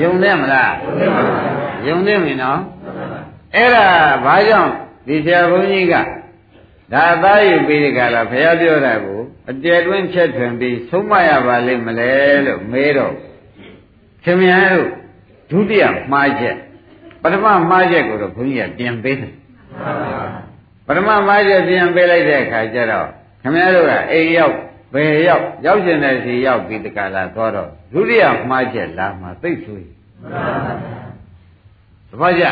[0.00, 0.74] ယုံတယ်မလား
[1.86, 2.60] ယုံတယ်မင်းနော်
[3.54, 3.86] အဲ့ဒါ
[4.24, 4.70] ဘာကြောင့်
[5.06, 5.94] ဒီဆရာဘုန်းကြီးက
[6.93, 12.11] ဒါအသားယူပြီးဒီကလာဘုရားပြောတာကိုအတဲတွင်းချက်ထွင်ပြီးဆုံးမရပါလိမ့်မလဲ
[12.45, 13.13] လို့မေးတော့
[14.23, 14.89] ခင်ဗျားတို့
[15.51, 16.55] ဒုတိယမှားချက်
[17.21, 19.33] ပထမမှားချက်ကိုတော့ဘုန်းကြီးကပြင်ပေးတယ်
[20.87, 23.07] ပထမမှားချက်ပြင်ပေးလိုက်တဲ့အခါကျတော့
[23.41, 24.55] ခင်ဗျားတို့ကအိမ်ရောက်
[24.93, 29.85] ဘယ်ရောက်ရောက်ကျင်တဲ့စီရောက်ပြီးဒီကလာသွားတော့ဒုတိယမှားချက်လာမှသိဆိုး
[32.11, 32.45] သဘောကျ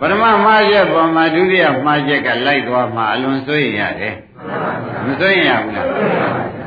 [0.00, 4.14] ပထမမှားချက်ပေါ်မှာဒုတိယမှားချက်ကလိုက်သွားမှအလွန်စိုးရင်ရတယ်
[5.06, 5.88] မစိုးရင်ရဘူးလား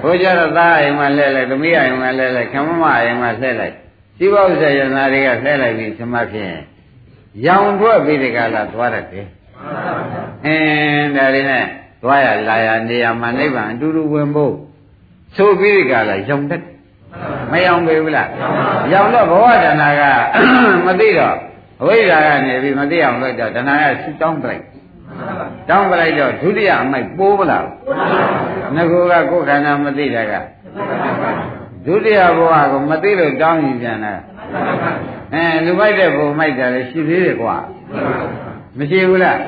[0.01, 3.73] ဘိုးကြတော့သားအိမ်မှာလှဲလိုက်သမီးအိမ်မှာလှဲလိုက်ခမမအိမ်မှာလှဲလိုက်
[4.17, 6.54] စီးပွားဥစ္စာယန္တာတွေကလှဲလိုက်ပြီးသမဖြင့်
[7.45, 9.28] ရောင်ထွက်ပြီးဒီကလာသွားတတ်တယ်
[10.45, 11.65] အင်းဒါတွေနဲ့
[12.04, 14.54] သွားရလာရနေရမှာနိဗ္ဗာန်အတူတူဝင်ဖို့
[15.36, 16.63] ဆိုပြီးဒီကလာရောင်တတ်
[17.51, 18.30] မရောင်ပေဘူးလား
[18.93, 20.01] ရောင်တော့ဘဝတဏ္ဍာက
[20.86, 21.36] မသိတော့
[21.82, 24.64] အဝိဇ္ဇာကနေပြီးမသိအောင်လုပ်တော့တဏှာကဆူတောင်းပလိုက်
[25.70, 27.68] တောင်းပလိုက်တော့ဒုတိယအမိုက်ပိုးမလား
[28.76, 30.34] ငကူကကိုယ်ခန္ဓာမသိတာက
[31.86, 34.14] ဒုတိယဘဝကိုမသိလို့တောင်းရင်ပြန်တာ
[35.34, 37.56] အဲလူမိုက်တဲ့ဘုံမိုက်တာလည်းရှိသေးတယ်ကွာ
[38.78, 39.40] မရှိဘူးလား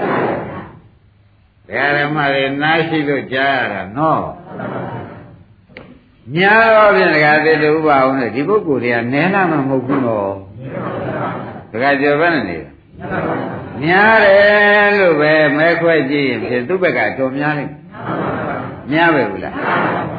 [1.68, 4.24] ဘယ်ရမတွေနားရှိလို့ကြားရတာနော်
[6.36, 10.32] ညာတော့ဖြင့်တခါသေးတူပါအောင်လေဒီပုဂ္ဂိုလ်တွေကနဲလာမှမဟုတ်ဘူးနော်
[11.77, 12.59] တခါကြော်ပဲနေ
[13.83, 17.73] များတယ်လို့ပဲမဲခွဲကြည့်ရင်ဖြင့်သူ့ဘက်ကတော်များလိမ့်
[18.93, 19.55] များပဲဘူးလား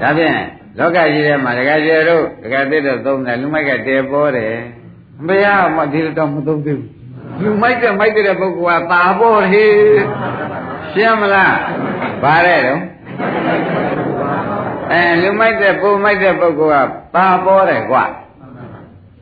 [0.01, 0.33] ဒါဖြင့်
[0.79, 4.53] လောကကြီးထဲမှာတခါကြော်တို့တခါသေးတော့သုံးတယ်လူမိုက်ကတဲပေါ်တယ်
[5.27, 6.89] မရမဒီတော့မသုံးသေးဘူး
[7.43, 9.73] လူမိုက်တဲ့မိုက်တဲ့ပုဂ္ဂိုလ်ကตาပေါ်ဟေး
[10.93, 11.55] ရှင်းမလား
[12.23, 12.79] ဗါတဲ့တော့
[14.91, 18.03] အဲလူမိုက်တဲ့ပုံမိုက်တဲ့ပုဂ္ဂိုလ်ကตาပေါ်တယ်ကွာ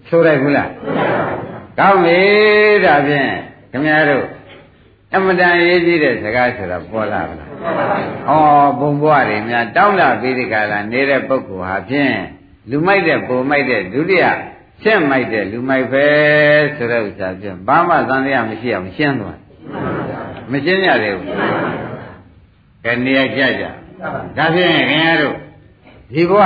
[0.09, 0.69] ဆိုတယ်ဘူးလား
[1.78, 2.20] ကောင်းပြီ
[2.84, 3.30] ဒါဖြင့်
[3.70, 4.26] ခင်ဗျားတို့
[5.14, 7.50] အမတန်ရေးကြည့်တဲ့စကားဆိုတာပေါ်လာပါလား
[8.30, 12.14] ဩဘုံဘွားတွေများတောင်းတပြီးဒီကလာနေတဲ့ပုဂ္ဂိုလ်ဟာဖြင့်
[12.70, 14.24] လူမိုက်တဲ့ပုံမိုက်တဲ့ဒုတိယ
[14.82, 16.06] ရှင်းမိုက်တဲ့လူမိုက်ပဲ
[16.76, 19.38] ဆိုတဲ့ဥစ္စာဖြင့်ဘာမှသံတရားမရှိအောင်ရှင်းသွား
[20.50, 21.28] မရှင်းကြသေးဘူး
[22.84, 23.64] ကဲနေရာကြကြ
[24.36, 25.36] ဒါဖြင့်ခင်ဗျားတို့
[26.12, 26.42] ဒီဘဝ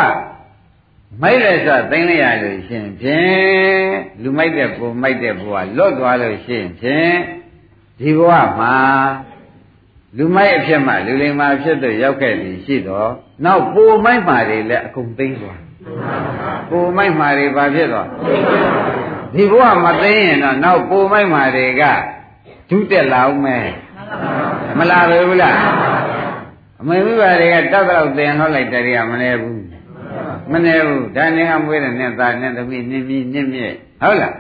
[1.19, 3.91] မိုက်လက်စသိမ့်လိုက်ရလို့ရှင်ဖြင့်
[4.23, 7.15] လူမိုက်တဲ့ပုံမိုက်တဲ့ဘဝလွတ်သွားလို့ရှင်ဖြင့်
[8.01, 8.75] ဒီဘဝမှာ
[10.17, 13.11] လူမိုက်အဖြစ်မှလူလိမ္မာဖြစ်တော့ရောက်ခဲ့ပြီရှိတော့
[13.45, 15.61] နောက်ပုံမိုက်မှာတွေလည်းအကုန်သိမ့်သွား
[16.71, 18.09] ပုံမိုက်မှာတွေဘာဖြစ်သွား
[19.35, 21.83] ဒီဘဝမသိရင်တော့နောက်ပုံမိုက်မှာတွေက
[22.71, 23.67] ဒုတက်လာအောင်မယ်
[24.79, 25.59] မလာဘူးလား
[26.81, 29.80] အမေမိဘတွေကတတ်တော့တင်ဟောလိုက်တယ်ကမနေဘူး
[30.51, 33.69] မနေဘူးဒါနဲ့ကမွေးတဲ့နဲ့သားနဲ့သမီးနင်းပြီးနင်းမြဲ
[34.01, 34.35] ဟုတ်လား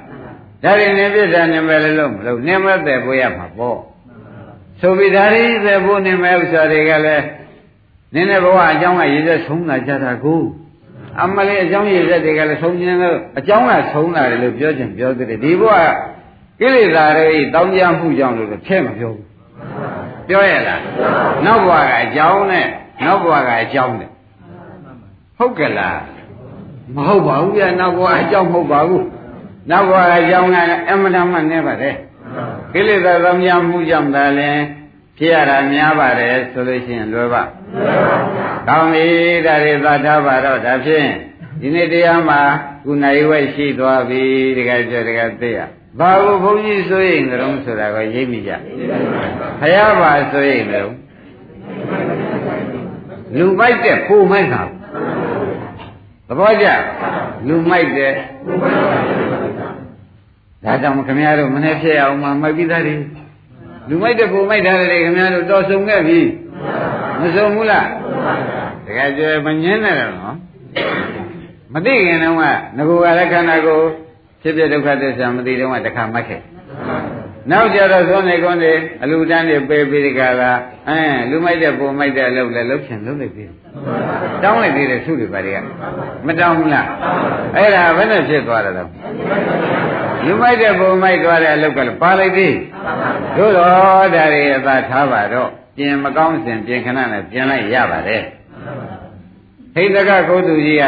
[0.62, 3.78] ဒါရင်နေပြစ်တာနေမယ်လို့မလို့နေမဲ့တဲ့ပွေးရမှာပေါ့
[4.80, 7.24] ဆိုပြီးဒါရီတဲ့ဘုနေမဲ့ဥစ္စာတွေကလည်း
[8.14, 10.42] နင်းတဲ့ဘဝအကြောင်းကရည်သက်ဆုံးလာကြတာကို
[11.22, 15.74] အမလေးအကြောင်းရည်သက်တွေကလည်းဆုံးခြင်းလို့အကြောင်းကဆုံးလာတယ်လို့ပြောချင်ပြောသေးတယ်ဒီဘဝ
[16.60, 19.26] ကိလေသာတွေတောင်းကြမှုကြောင့်လို့ထဲမပြောဘူး
[20.28, 20.80] ပြောရလား
[21.44, 22.66] နောက်ဘဝကအကြောင်းနဲ့
[23.04, 24.10] နောက်ဘဝကအကြောင်းနဲ့
[25.40, 26.00] ဟုတ်ကလား
[26.94, 29.06] မဟုတ်ပါဘူးဗျာနောက်ဘဝအကြောင်းမဟုတ်ပါဘူး
[29.70, 30.56] နောက်ဘဝအကြောင်းက
[30.90, 31.94] အမှန်တမ်းနဲ့ပါတယ်
[32.72, 34.58] ကိလေသာသမ ्या မှုကြောင့်သာလင်
[35.18, 37.42] ဖြစ်ရတာများပါတယ်ဆိုလို့ရှိရင်လွယ်ပါ
[38.68, 39.06] ကောင်းပြီ
[39.46, 41.08] ဒါတွေသတ်ထားပါတော့ဒါဖြင့်
[41.60, 42.40] ဒီနေ့တရားမှာ
[42.84, 44.22] ခုနိုင်ဝဲရှိသွားပြီ
[44.56, 45.58] တကယ်ပြောတကယ်သိရ
[45.98, 48.52] ဘာလို့ဘုန်းကြီးဆိုရင်ကြုံဆိုတာကိုရိပ်မိကြ
[49.60, 50.84] ဘုရားပါဆိုရင်ကြုံ
[53.36, 54.62] လူမိုက်တဲ့ပူမိုက်တာ
[56.32, 56.68] သဘောကျ
[57.48, 58.12] လူမိုက်တဲ့
[60.64, 62.94] ဒါကြောင့်ခင်ဗျားတို့မနေ့ဖြစ်အောင်မှမိုက်ပြီးသားတွေ
[63.88, 66.18] လူမိုက်တဲ့ပူမိုက်တာတွေခင်ဗျားတို့တော်ဆုံခဲ့ပြီ
[67.20, 67.88] မဆုံဘူးလား
[68.86, 70.36] တကယ်ကြမငင်းနဲ့တော့နော်
[71.72, 72.44] မသိခင်တုန်းက
[72.76, 73.86] ငကူကလည်းခန္ဓာကိုယ်
[74.42, 76.40] ဖြစ်ဖြစ်ဒုက္ခသစ္စာမသိတော့တခါမှတ်ခဲ့
[77.48, 78.72] နောက်ကြတော့သွန်နေကွန်းနေ
[79.02, 80.52] အလူတန်းတွေပေးပြီးဒီကလာ
[80.88, 81.00] အဲ
[81.30, 83.44] လူမိုက်တဲ့ပုံမိုက်တဲ့အလုပ်လည်းလုပ်ချင်လုပ်လိုက်ပြီ
[84.42, 85.58] တောင်းလိုက်သေးတယ်သူ့တွေပါတွေက
[86.26, 86.86] မတောင်းဘူးလား
[87.56, 88.88] အဲ့ဒါဘယ်နဲ့ဖြစ်သွားတယ်တော့
[90.24, 92.54] လူမိုက်တဲ့ပုံမိုက်သွားတဲ့အလုပ်ကလည်းပါလိုက်သေး
[93.36, 93.70] တို့တော့
[94.14, 98.22] ဒါတွေအသာထားပါတော့ပြင်မကောင်းစဉ်ပြင်ခဏနဲ့ပြင်လိုက်ရပါတယ်
[99.74, 100.84] ဟိတကကုသကြီးက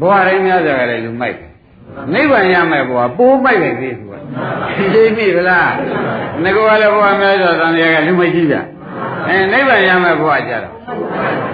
[0.00, 1.36] ဘဝရင်းများစွာကလည်းလူမိုက်
[2.14, 4.14] နိဗ္ဗာန်ရမယ်ဘုရားပိုးမိုက်လိုက်သေးသူက
[4.94, 5.72] သိပြီလား
[6.42, 8.56] ငကောလည်းဘုရားများစွာသံဃာကလူမိုက်ကြီးပြ
[9.28, 10.74] အဲနိဗ္ဗာန်ရမယ်ဘုရားကြတော့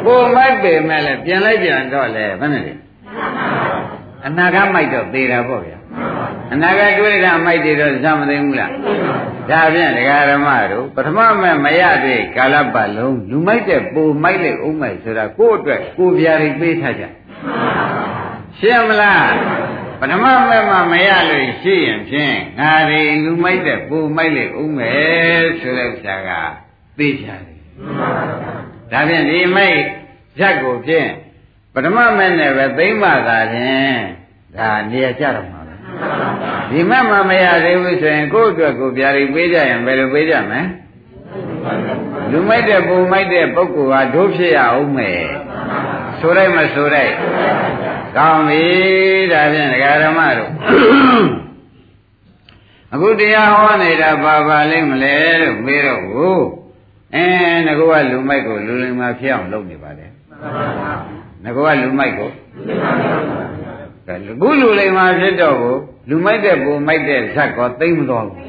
[0.05, 2.75] ပိုးမိုက်ပေမဲ့လည်းပြန်လိုက်ပြန်တော့လေဘယ်နဲ့လဲ
[4.27, 5.79] အနာဂတ်မိုက်တော့သေးတာပေါ့ဗျာ
[6.53, 8.71] အနာဂတ်တွေးတာမိုက်တွေတော့ဇမသိဘူးလား
[9.51, 17.05] ဒါဖြင့်ဒကာဓမ္မတို့ပထမမဲ့မရတဲ့ကာလပတ်လုံးလူမိုက်တဲ့ပိုမိုက်လေဥမိုက်ဆိုတာကိုယ့်အတွက်ကိုယ်ပြားတွေပေးထားကြ
[18.59, 19.27] ရှင်းမလား
[20.05, 26.31] ပထမမဲ့မှမရလို့ရှိရင်ဖြင့်ငါတွေလူမိုက်တဲ့ပူမိုက်လေဦးမယ်ဆိုတဲ့ဥစ္စာက
[26.99, 27.41] သိကြတယ်
[28.93, 29.79] ဒါဖြင့်ဒီမိုက်
[30.39, 31.09] ဇက်ကိုဖြင့်
[31.75, 33.99] ပထမမဲ့နဲ့ပဲသိမ့်မှသာဖြင့်
[34.57, 35.75] ဒါနေရာကြတော့မှာပဲ
[36.71, 40.61] ဒီမဲ့မှမရသေးဘူးဆိုရင်ကိုယ့်အတွက်ကိုပြာရီပေးကြရင်ဘယ်လိုပေးကြမလဲ
[42.31, 45.25] လူမိုက်တဲ့ပူမိုက်တဲ့ပုဂ္ဂိုလ်ဟာဒုဖြစ်ရအောင်မယ်
[46.21, 47.15] ဆိုလိုက်မဆိုလိုက်
[48.17, 48.65] ကောင်းပြီ
[49.33, 50.51] ဒါဖြင့်ဒကာဓမ္မတို့
[52.93, 56.39] အခုတရားဟောနေတာဘာပါလိမ့်မလဲလို့မေးတော့ကို
[57.15, 57.25] အဲ
[57.67, 60.11] ငါကလူမိုက်ကိုလူလိမ္မာဖြစ်အောင်လုပ်နေပါတယ်
[61.45, 62.31] ငါကလူမိုက်ကို
[64.27, 65.77] လူလူလိမ္မာဖြစ်တော့ကို
[66.09, 68.45] လူမိုက်တဲ့ကိုမိုက်တဲ့ဇက်ကောသိမ့်မတော်ဘူး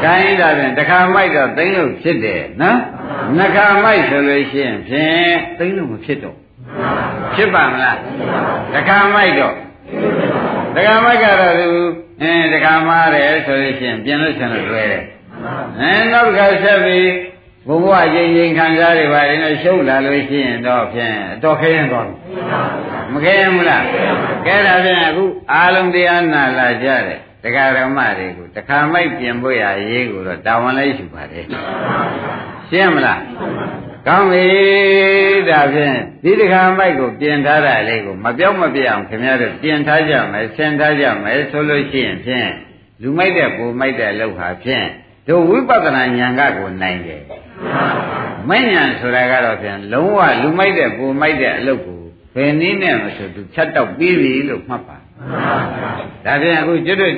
[0.02, 2.78] ။ဒါရင်ဒါဖြင့်တခါမိုက်တော့သိမ့်လို့ဖြစ်တယ်နော်။
[3.36, 6.36] နှစ်ခါမိုက်ဆိုလို့ရှိရင်ဖြင့်သိမ့်လို့မဖြစ်တော့
[7.34, 7.96] ဖြစ်ပါမလား
[8.74, 9.54] တခါမိုက်တော့
[10.76, 11.68] တခါမိုက်ကတော့သူ
[12.22, 15.04] အင်းတခါမားတယ်ဆိုလို့ရှိရင်ပြင်လို့ဆင်လို့လွယ်တယ်
[15.80, 17.10] အဲနောက်တစ်ခါဆက်ပြီး
[17.68, 22.08] ဘုဘဝချင်းချင်းခံစားတွေပါရင်ရှုပ်လာလို့ရှိရင်တော့ဖြင့်တော့ခဲရင်သွား
[23.12, 23.84] မခဲရင်ဘူးလား
[24.46, 31.44] ကဲဒါဖြင့်အခုအာလုံးတရားနာလာကြတယ်တရားဓမ္မတွေကိုတခါမိုက်ပြင်ဖို့ရရေးကိုတော့တာဝန်လေးရှိပါတယ်
[32.70, 33.20] ရှင်းမလား
[34.06, 34.46] ကောင်းပြီ
[35.48, 42.50] ဒါဖြင့်ဒီတခါမိုက်ကိုပြင်ထားတာလေးကိုမပြောင်းမပြအောင်ခင်ဗျားတို့ပြင်ထားကြမယ်ဆင်ထားကြမယ်ဆိုလို့ရှိရင်ဖြင့်
[43.02, 44.86] လူမိုက်တဲ့ပူမိုက်တဲ့လောက်ဟာဖြင့်
[45.28, 47.22] တို့ဝိပဿနာဉာဏ်ကကိုနိုင်တယ်
[48.48, 52.00] မဉဏ်ဆိုတာကတော့ဖြင့်လုံးဝလူမိုက်တဲ့ပူမိုက်တဲ့အလုပ်ကို
[52.34, 54.98] ဘယ်နည်းနဲ့မဆိုသူဖြတ်တော့ပြီးပြီလို့မှတ်ပါ
[56.24, 57.14] ဒါဖြင့်အခုကျွတ်တို့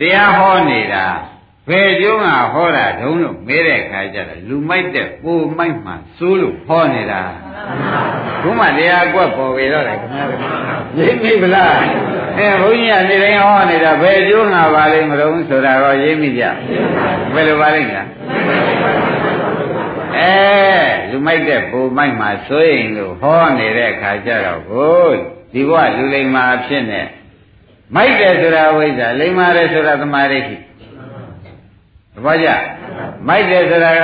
[0.00, 1.04] တရားဟောနေတာ
[1.68, 7.22] ဘယ်ကျုံးကဟောတာဒုံလို့မေးတဲ့ခါကျတော့လူမိုက်တဲ့ပိုမိုက်မှစိုးလို့ဟောနေတာ
[8.42, 10.40] ဘုမတရားကွက်ပေါ်ပြီတော့လေခင်ဗျားတို့
[10.98, 11.74] ရိပ်မိဗလား
[12.38, 16.42] အဲဘုန်းကြီးကနေတိုင်းဟောနေတာဘယ်ကျိုးငါပါလိမ့်မလို့ဆိုတာတော့ရိပ်မိကြ
[17.34, 18.08] ဘယ်လိုပါလိမ့်လား
[20.18, 20.34] အဲ
[21.10, 25.06] လူမိုက်တဲ့ပိုမိုက်မှစိုးရင်လို့ဟောနေတဲ့ခါကျတော့ကို
[25.52, 27.02] ဒီဘဝလူလိမ္မာဖြစ်နေ
[27.94, 30.56] မိုက်တယ်ဆိုတာဝိဇ္ဇာလိမ္မာတယ်ဆိုတာသမာဓိရှိ
[32.14, 32.48] သဘောကျ
[33.28, 34.02] မိုက်တယ်ဆိုတာက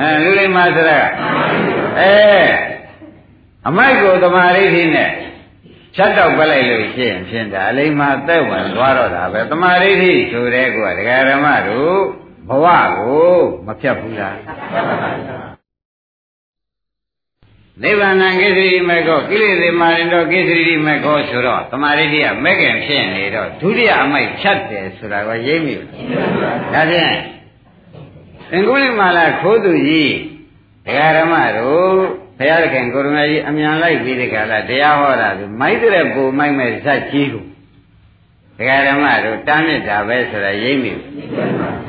[0.00, 1.04] အဲလူလိမ္မာဆိုတာက
[2.00, 2.14] အဲ
[3.68, 5.10] အမိုက်ကိုသမာဓိရှိနဲ့
[5.94, 11.98] ဖြတ်တော့ပလိုက်လို့ရှိရင်ဖြင့်ဒါအလိမ္မာသက်ဝင်သွားတော့တာပဲသမာဓိရှိဆိုတဲ့ကွာဒကာဓမ္မတို့
[12.48, 12.66] ဘဝ
[12.98, 13.34] ကို
[13.66, 14.36] မဖြတ်ဘူးလား
[17.82, 25.88] နိဗ္ဗာန်ကိစ္စရိမေကောကိလေသာမာရင်တော့ကိစ္စရိမေကောဆိုတော့တမာရိတိကမဲ့ခင်ဖြစ်နေတော့ဒုတိယအမိုက်ဖြတ်တယ်ဆိုတာကရိပ်မိဘူး
[26.74, 27.14] ဒါဖြင့်
[28.50, 30.14] သင်္ကုလိမာလာခိုးသူကြီး
[30.86, 31.92] ဒကာဓမ္မတို့
[32.38, 37.44] ဘုရားသခင်ကိုရမကြီးအမြန်လိုက်ပြီးဒီကလာတရားဟောတာဆိုမိုက်တဲ့ပုံမိုက်မဲ့ဇက်ကြီးကို
[38.58, 41.04] ဒကာဓမ္မတို့တားမြစ်တာပဲဆိုတာရိပ်မိဘူး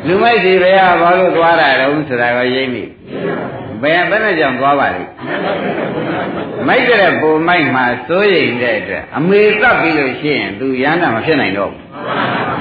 [0.08, 5.10] လူမိုက်စီဘုရားဘာလို့သွားတာတုံးဆိုတာကရိပ်မိဘူး ဘယ်ဘယ်နဲ့ကြောင့်သွားပါလိမ့်
[6.68, 11.84] မိုက်တဲ့ပုံမိုက်မှာစိုးရိမ်တဲ့အတွက်အမေသတ်ပြီးလို့ရှိရင်သူရဟန္တာမဖြစ်နိုင်တော့ဘူး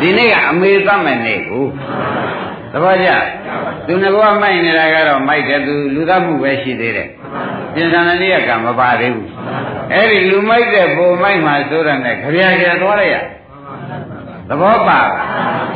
[0.01, 1.65] ဒီနေ့ကအမေသတ်မဲ့နေ့ကို
[2.73, 3.11] သဘောကျ
[3.87, 7.09] သူငကောမိုက်နေတာကတော့မိုက်တယ်သူလူသတ်မှုပဲရှိသေးတယ်
[7.75, 9.29] ပြင်ဆင်တဲ့နေ့ကမပါသေးဘူး
[9.93, 13.17] အဲ့ဒီလူမိုက်တဲ့ပုံမိုက်မှာစိုးရတဲ့ခရရကျသွားလိုက်ရ
[14.49, 15.01] သဘောပါ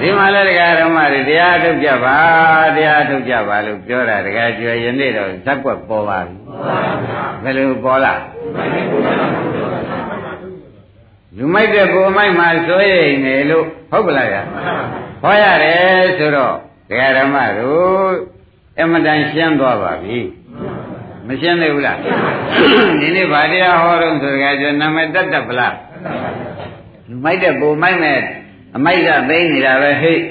[0.00, 2.16] ဒီမှာလည်းတရားဓမ္မတွေတရားထုတ်ကြပါ
[2.76, 6.34] တရားထုတ်ကြပါလို့ပြောတာတရားကျွယ်ယနေ့တော့ဇက်ွက်ပေါ်ပါပြီ
[7.42, 8.14] ဘယ်လိုပေါ်လာ
[11.36, 14.42] လူမိုက်တဲ့ကိုမိုက်မှာစိုးရိမ်နေလို့ဟုတ်ပလားဗျာ
[15.22, 16.54] ဟောရတယ်ဆိုတော့
[16.88, 18.12] တရားဓမ္မတို့
[18.80, 20.18] အမတန်ရှင်းသွားပါပြီ
[21.26, 21.98] မရှင်းသေးဘူးလား
[23.00, 25.76] ဒီနေ့ဗာတရားဟောတော့ဆိုကြကြနာမတတ်တတ်ပလား
[27.08, 28.18] လူမိုက်တဲ့ကိုမိုက်မဲ့
[28.76, 30.22] အမိုက်ကသိနေတာပဲဟိတ်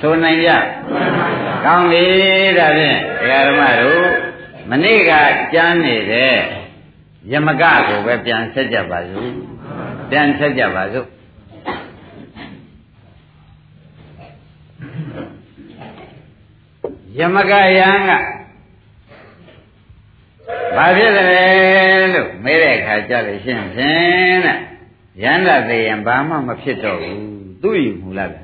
[0.00, 0.50] ဆိုနိုင်ကြ
[1.64, 2.04] ကောင်းပြီ
[2.58, 4.08] ဒါဖြင့်ဒကာဓမ္မတို့
[4.70, 5.12] မနေ့က
[5.54, 6.36] ကြမ်းနေတဲ့
[7.32, 9.30] ယမကကိုပဲပြန်ဆက်ကြပါစို့
[10.10, 11.06] ပြန်ဆက်ကြပါစို့
[17.18, 18.10] ယမကယံက
[20.76, 24.58] ဘာဖြစ်တယ်လို့မေးတဲ့အခါကြလို့ရှင်းဖြင့်တဲ့
[25.22, 27.22] ရန္တာသေးရင်ဘာမှမဖြစ်တော့ဘူး
[27.62, 28.38] သူ့ယူမူလားဗျ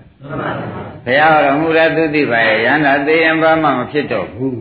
[1.05, 4.61] ဘုရားတော်မူရသူသိပါရဲ့ရန္တာသေးရင်ဘာမှမဖြစ်တော့ဘူး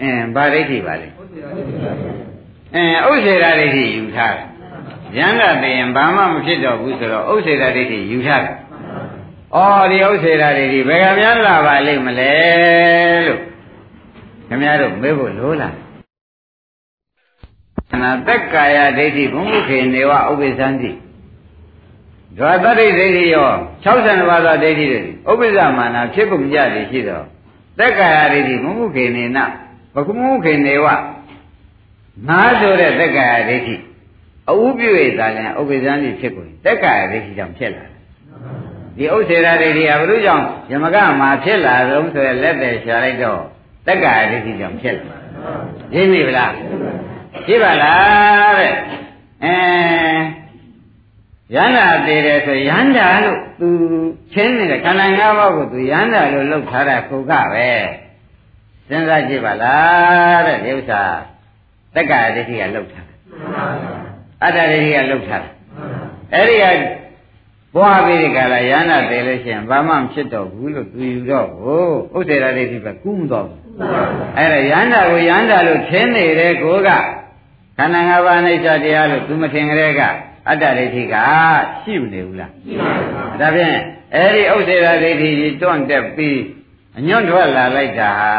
[0.00, 1.08] အင်းဗာဒိဋ္ဌိပါလေ
[2.74, 4.46] အင်းဥစ္စေရာဒိဋ္ဌိယူထားတယ်
[5.18, 8.56] ရန္တာသေးရင်ဘာမှမဖြစ်တော့ဘူးဆိုတော့ဥစ္စေရာဒိဋ္ဌိယူထားတယ်
[9.54, 12.32] အော်ဒီဥစ္စေရာဒိဋ္ဌိဘယ်ကများလာပါလိမ့်မလဲ
[13.26, 13.40] လို့
[14.48, 15.74] ခင်ဗျားတို့မေးဖို့လိုလား
[18.02, 20.90] နာသက်ကာယဒိဋ္ဌိဘုံမုခေနေဝဥပ္ပဇ္ဇန္တိ
[22.38, 23.50] ဒွါတတိဒိဋ္ဌိရော
[23.84, 27.22] 62ပါးသောဒိဋ္ဌိတွေဥပ္ပဇ္ဇမာနာဖြစ်ပုံကြသည်ရှိသော
[27.78, 29.38] သက်ကာယဒိဋ္ဌိဘုံမုခေနေန
[29.94, 30.86] ဘကုမုခေနေဝ
[32.28, 33.74] ငါဆိုတဲ့သက်ကာယဒိဋ္ဌိ
[34.50, 37.92] အဥပြု၍သာလျှင်ဥပ္ပဇ္ဇန္တိဖြစ်ကုန်သက်ကာယဒိဋ္ဌိကြောင့်ဖြစ်လာတယ်
[38.96, 43.40] ဒီဥစ္စေရာဒိဋ္ဌိဟာဘုရုကြောင့်ယမကမှာဖြစ်လာတော့ဆိုရလက်တယ်ရှာလိုက်တော့
[43.86, 45.16] သက်ကာယဒိဋ္ဌိကြောင့်ဖြစ်လာ
[45.94, 46.52] ရင်းပြီလား
[47.46, 48.74] ရှိပါလားတဲ့
[49.44, 50.41] အဲ
[51.54, 53.68] ရန္တာသေးတယ်ဆိုရန္တာလို့သူ
[54.32, 57.70] ချင်းနေတဲ့ခန္ဓာ၅ပါးကိုသူရန္တာလို့လောက်ထားတာခုကပဲ
[58.88, 61.02] စဉ်းစားကြည့်ပါလားတဲ့ဒီဥစ္စာ
[61.94, 63.08] တက္ကရာဒိဋ္ဌိကလောက်ထား
[64.42, 65.46] အတ္တဒိဋ္ဌိကလောက်ထား
[66.34, 66.64] အဲ့ဒီက
[67.74, 71.84] ဘွားပြီးဒီကလာရန္တာသေးလို့ရှိရင်ဘာမှမဖြစ်တော့ဘူးလို့သူယူတော့ကို
[72.16, 73.60] ဥစ္စေရာဒိဋ္ဌိပဲကူးမတော့ဘူး
[74.36, 76.88] အဲ့ဒါရန္တာကိုရန္တာလို့ထင်းနေတဲ့ကိုက
[77.76, 80.02] ခန္ဓာ၅ပါးအိဋ္ဌတရားလို့သူမထင်ကြတဲ့က
[80.48, 81.14] အတ္တဒိဋ္ဌိက
[81.82, 83.78] ရှိမနေဘူးလားရှိပါဘူးဒါဖြင့်
[84.14, 86.40] အဲ့ဒီဥစ္စေရာဒိဋ္ဌိကြီးတွန့်တက်ပြီး
[86.98, 88.32] အညွန့်ထွက်လာလိုက်တာဟာ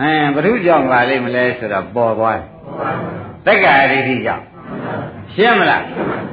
[0.00, 2.46] အဲဘ ᱹ ကြောင့်ပါလိမ့်မလဲဆိုတော့ပေါ်သွားတယ်
[3.46, 4.44] တက္ကာယဒိဋ္ဌိကြောင့်
[5.34, 5.82] ရှင်းမလား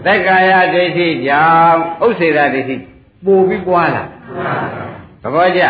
[0.05, 2.75] တက္ကာယဒိဋ္ဌိကြောင့်ဥစ္စေရာဒိဋ္ဌိ
[3.25, 4.03] ပိုပြီးပွားလာ
[5.21, 5.61] သဘောကျ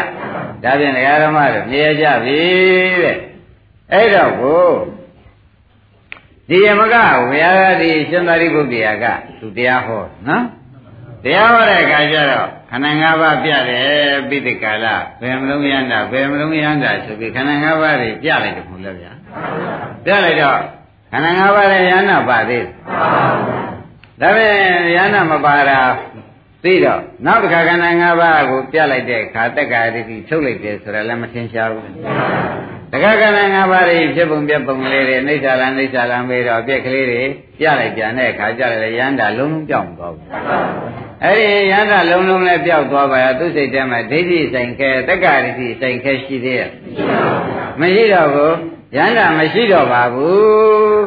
[0.63, 2.39] ဒါဖြင့်ဒကာဓမ္မတို့မြင်ကြပြီ
[3.03, 3.17] တဲ့
[3.93, 4.65] အဲ့တော့ကို
[6.49, 6.95] ဒီယမက
[7.27, 9.05] ဘုရားဒီရှင်သာရိပုတ္တရာက
[9.39, 10.43] သူတရားဟောနော်
[11.23, 13.85] တရားဟောတဲ့အခါကျတော့ခန္ဓာ၅ပါးပြတယ်
[14.29, 19.11] ပိဋကလာဘယ်မလုံးရမ်းတာဘယ်မလုံးရမ်းတာဆိုပြီးခန္ဓာ၅ပါးတွေပြလိုက်တယ်မဟုတ်လားဗျာ
[20.05, 20.59] ပြလိုက်တော့
[21.11, 22.65] ခန္ဓာ၅ပါးလည်းရဟနာပါသေး
[24.21, 25.79] ဒါပေမဲ့ရဟနာမပါတာ
[26.63, 31.85] သိတော့နောက်တစ်ခါခန္ဓာ၅ပါးကိုပြလိုက်တဲ့အခါတက္ကာရတိထုတ်လိုက်တယ်ဆိုတာလည်းမထင်ရှားဘူး
[32.91, 37.23] တက္ကခန္ဓာ၅ပါးတွေဖြစ်ပုံပြပုံလေးတွေအိဋ္ဌာလအိဋ္ဌာလမေးတော့ပြက်ကလေးတွေ
[37.59, 40.25] ပြလိုက်ပြန်တဲ့အခါကျလည်းရန္တာလုံးလုံးပြောင်းသွားဘူး
[41.23, 46.69] အဲ့ဒီရန္တာလုံးလုံးလည်းပြောက်သွားပါရဲ့သူစိတ်ထဲမှာဒိဋ္ဌိဆိုင်ခဲတက္ကာရတိဆိုင်ခဲရှိသေးရဲ့
[47.79, 48.55] မရှိတော့ဘူး
[48.97, 51.03] ရန္တာမရှိတော့ပါဘူး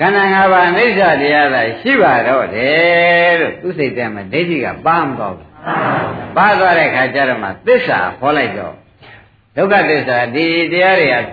[0.00, 5.48] ခန္ဓာ၅ပါးအိဋ္ဌာတရားသာရှိပါတော့တယ်လို့သူစိတ်ထဲမှာဒိဋ္ဌိကပါမတော့ဘူး
[6.36, 8.74] ပါသွားတဲ့ခါကျတော့မှသစ္စာခေါ်လိုက်တော့
[9.56, 11.24] ဒုက္ခသစ္စာဒီတရားတွေက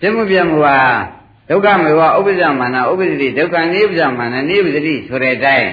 [0.00, 0.78] သိမှုပြမှုဟာ
[1.50, 5.70] ဒုက္ခမေဝဥပ္ပဇ္ဇမာနဥပ္ပဇ္ဇတိဒုက္ခနိဗ္ဗာန်မာနနိဗ္ဗတိဆိုတဲ့အတိုင်း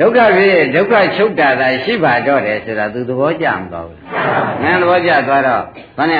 [0.00, 4.00] ဒုက္ခဖြစ်ဒုက္ခချုပ်တာသာရှိပါတော့တယ်ဆိုတာသူသဘောကျမသွားဘူး။
[4.62, 5.62] ငါသဘောကျသွားတော့
[5.96, 6.14] ခဏ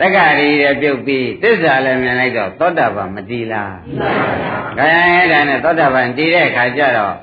[0.00, 3.72] တက္ကရီရပြုတ်ပြီးသစ္စာလည်းမြင်လိုက်တော့သောတာပန်မတည်လား။
[4.78, 7.14] မှန်ပါဗျာ။ဒါနဲ့သောတာပန်တည်တဲ့အခါကျတော့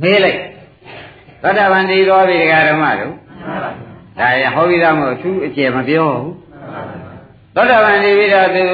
[0.00, 0.40] မေးလိုက်
[1.42, 3.14] သောတာပန်တည်တော်ပြီဒကာဓမ္မတို့
[4.20, 6.34] ဒါရဟောပြီးသားမို့သူအကျေမပြောဘူး
[7.54, 8.64] သောတာပန်နေပြီးတော့သူ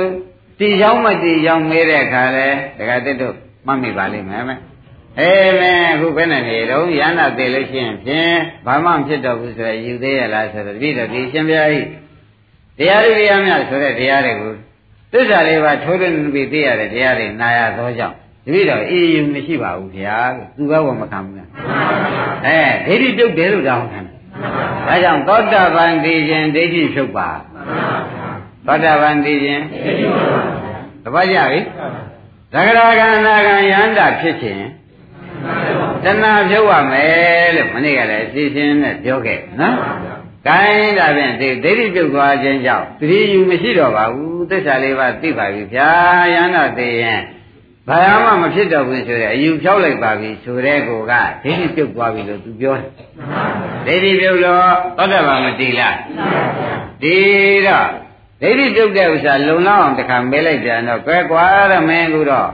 [0.59, 3.35] တီချောင်းမတီချောင်းမေးတဲ့အခါလဲဒကာတက်တို့
[3.67, 4.55] မှတ်မိပါလိမ့်မယ်မဲ
[5.21, 8.37] အေးမဲအခုဘယ်နဲ့နေတော့ရဟန္တာသိလို့ရှိရင်ဖြင့်
[8.67, 11.87] ဘာမှမဖြစ်တော့ဘူးဆိုရယူသေးရလားဆိုတော့တပည့်တော်ဒီရှင်ပြားကြီး
[12.79, 14.53] တရားတွေရမြဆိုတဲ့တရားတွေကို
[15.13, 20.19] သစ္စာလေးပါထိုးထွင်းပြီးသိရတဲ့တရားတွေနာရသောကြောင့်တပည့်တော်အေးယူမရှိပါဘူးဗျာ
[20.57, 21.49] သူကဘဝမခံဘူးလား
[22.47, 24.01] အဲဒိဋ္ဌိပြုတ်တယ်လို့တောင်းခံ
[24.87, 27.31] ဒါကြောင့်သောတာပန်သိခြင်းဒိဋ္ဌိဖြုတ်ပါ
[28.67, 29.65] သောတာပန်သိခြင်း
[31.03, 31.61] သဘောကျပြီ
[32.53, 34.65] သဂရကန္နာကံယန္တာဖြစ်ခြင်း
[36.05, 39.77] တဏှာဖြုတ်ရမယ်လို့မနေ့ကလည်းအစီအစဉ်နဲ့ပြောခဲ့နော်
[40.49, 45.91] ကိုင်းဒါဖြင့်ဒီဒိဋ္ဌိပြုတ်သွားခြင်းကြောင့်သတိယူမရှိတော့ပါဘူးသစ္စာလေးပါးသိပါပြီဗျာ
[46.35, 47.21] ယန္တာသိရင်
[47.89, 51.13] ဘာမှမဖြစ်တော့ဘူးဆိုတဲ့အယူဖြောက်လိုက်ပါပြီဆိုတဲ့ကိုက
[51.45, 52.89] ဒိဋ္ဌိပြုတ်သွားပြီလို့သူပြောတယ်
[53.87, 55.97] ဒိဋ္ဌိပြုတ်တော့သောတာပန်မတည်လား
[57.03, 57.17] ဒီ
[57.67, 57.89] တော့
[58.43, 62.49] ဒိဋ္ဌိပြုတ်တဲ့ဥစ္စာလုံလောက်အောင်တခါမဲလိုက်ပြန်တော့ကွဲကွာရမင်းကူတော့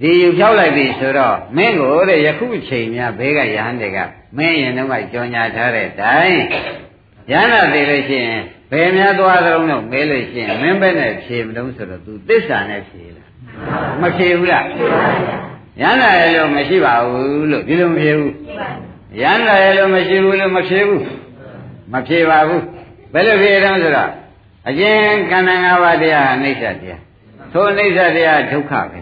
[0.00, 3.98] ဒီယူဖြောက်လိုက်ပြီဆိုတော့မင်းကိုတဲ့ယခုချိန်များဘေးကရဟန်းတွေက
[4.36, 6.38] မင်းရင်တော့ကကြောညာထားတဲ့တိုင်
[7.32, 8.40] ရဟန္တာသိလို့ရှိရင်
[8.70, 13.09] ဘယ်များသွားသလုံးတော့မဲလို့ရှိရင်မင်းပဲနဲ့ဖြေမလို့ဆိုတော့ तू သစ္စာနဲ့ဖြေလား
[14.00, 14.66] မဖြေဘူးလား
[15.82, 18.32] ရဟန္တာရဲ့လို့မရှိပါဘူးလို့ဒီလိုမဖြေဘူး
[19.22, 21.02] ရဟန္တာရဲ့လို့မရှိဘူးလို့မဖြေဘူး
[21.92, 22.62] မဖြေပါဘူး
[23.12, 24.10] ဘယ်လိုဖြေတော့ဆိုတော့
[24.68, 24.98] အကျဉ်
[25.30, 27.00] ခန္ဓာ၅ပါးတရားအနိစ္စတရား
[27.52, 29.00] သို့အနိစ္စတရားဒုက္ခပဲ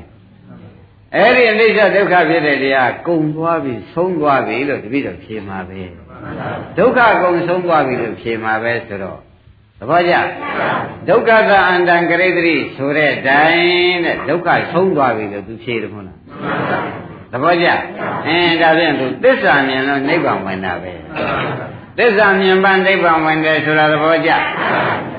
[1.15, 5.81] အဲ့ဒီအနိစ္စဒုက္ခဖြစ်တဲ့တရားကုံသွားပြီဆုံးသွားပြီလို့တပည့်တော်ဖြေမှာပဲ
[6.79, 9.21] ဒုက္ခကုံဆုံးသွားပြီလို့ဖြေမှာပဲဆိုတော့
[9.79, 10.15] သဘောကျ
[11.09, 16.19] ဒုက္ခကအန္တံကရိတ္တိဆိုတဲ့တိုင်တဲ့ဒုက္ခဆုံးသွားပြီလို့သူဖြေတယ်မဟုတ်လား
[17.33, 17.67] သဘောကျ
[18.27, 20.93] အင်းဒါဖြင့်သူသစ္စာမြင်လို့နိဗ္ဗာန်ဝင်တာပဲ
[21.99, 24.31] သစ္စာမြင်ပန်းနိဗ္ဗာန်ဝင်တယ်ဆိုတာသဘောကျ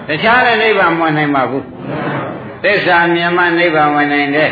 [0.07, 1.66] တခြားတဲ့နိဗ္ဗာန်မဝင်နိုင်ပါဘူး
[2.64, 4.51] သစ္စာမြင်မှနိဗ္ဗာန်ဝင်နိုင်တယ်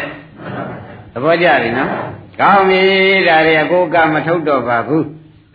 [1.13, 1.91] သဘောကျပြီနော်
[2.41, 2.81] ကောင်းပြီ
[3.27, 5.05] ဒါတွေအကိုကမထုတ်တော့ပါဘူး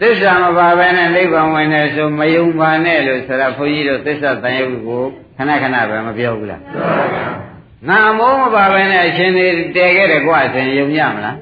[0.02, 5.02] သစ္စာမပါဘဲနဲ့နိဗ္ဗာန်ဝင်တယ်ဆိုမယုံပါနဲ့လို့ဆိုတာဘုန်းကြီးတို့သစ္စာတန်ရုပ်ကို
[5.36, 6.62] ခဏခဏပဲမပြောဘူးလား
[7.88, 9.46] ငါမိုးမပါဘဲနဲ့အရှင်တွေ
[9.76, 11.36] တည်ခဲ့တယ်ကွာဆိုရင်ယုံရမလား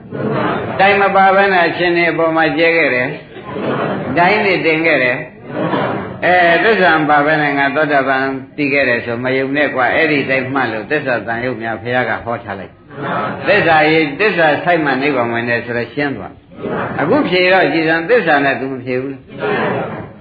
[0.81, 3.09] တိုင်မပါဘဲနဲ့အရှင်တွေအပေါ်မှာကျဲခဲ့တယ်
[4.19, 5.17] တိုင်းတွေတင်ခဲ့တယ်
[6.25, 8.25] အဲသစ္စာမပါဘဲနဲ့ငါသောတာပန်
[8.57, 12.80] တည်ခဲ့တယ်ဆိုမယုံနဲ့ကွာအဲ့ဒီတိုင်းမှတ်လို့သစ္စာတန်ရုပ်များဘုရားကဟောထားလိုက်
[13.49, 16.35] သစ္စာရေးသစ္စာဆိုင်မှနိဗ္ဗာန်ဝင်တယ်ဆိုတော့ရှင်းသွား
[17.01, 19.19] အခုဖြေတော့ကြည်စံသစ္စာနဲ့သူမဖြေဘူး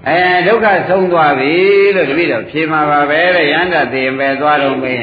[0.07, 1.53] အဲဒုက္ခဆုံးသွားပြီ
[1.95, 5.01] လို့တပည့်တော်ဖြေမှာပါပဲတဲ့ရဟန္တာသိရင်ပဲသွားတော့မင်း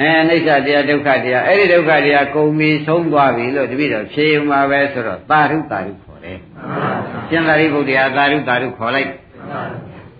[0.00, 6.38] အဲအိဋ္ဌတရားဒုက္ခတရားအဲ့ဒီဒုက္ခတရားကုန်ပြီဆုံးသွားပြီလို့တပည့်တော်ဖြေမှာပဲဆိုတော့သာဓုသာဓုခေါ်တယ်
[7.28, 9.10] ရှင်သာရိပုတ္တရာသာဓုသာဓုခေါ်လိုက်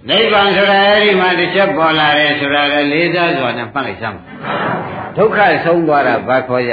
[0.09, 4.19] နိဗ္ဗာန်ဆိုတာအဲ့ဒီမှာတစ်ချက်ပေါ်လာတယ်ဆိုတာလေလေးစားစွာနဲ့မှတ်လိုက်စမ်း
[5.19, 6.73] ဒုက္ခဆုံးသွားတာဘာခေါ်ရ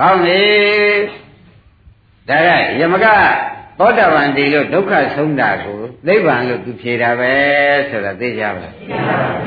[0.00, 0.42] ကောင်းပြီ
[2.28, 2.48] ဒါက
[2.80, 3.06] ယမက
[3.78, 7.32] သောတာပန်ဒီလို့ဒုက္ခဆုံးတာကိုနိဗ္ဗာန်လို့သူဖြေတာပဲ
[7.88, 8.74] ဆိုတာသိကြပါလား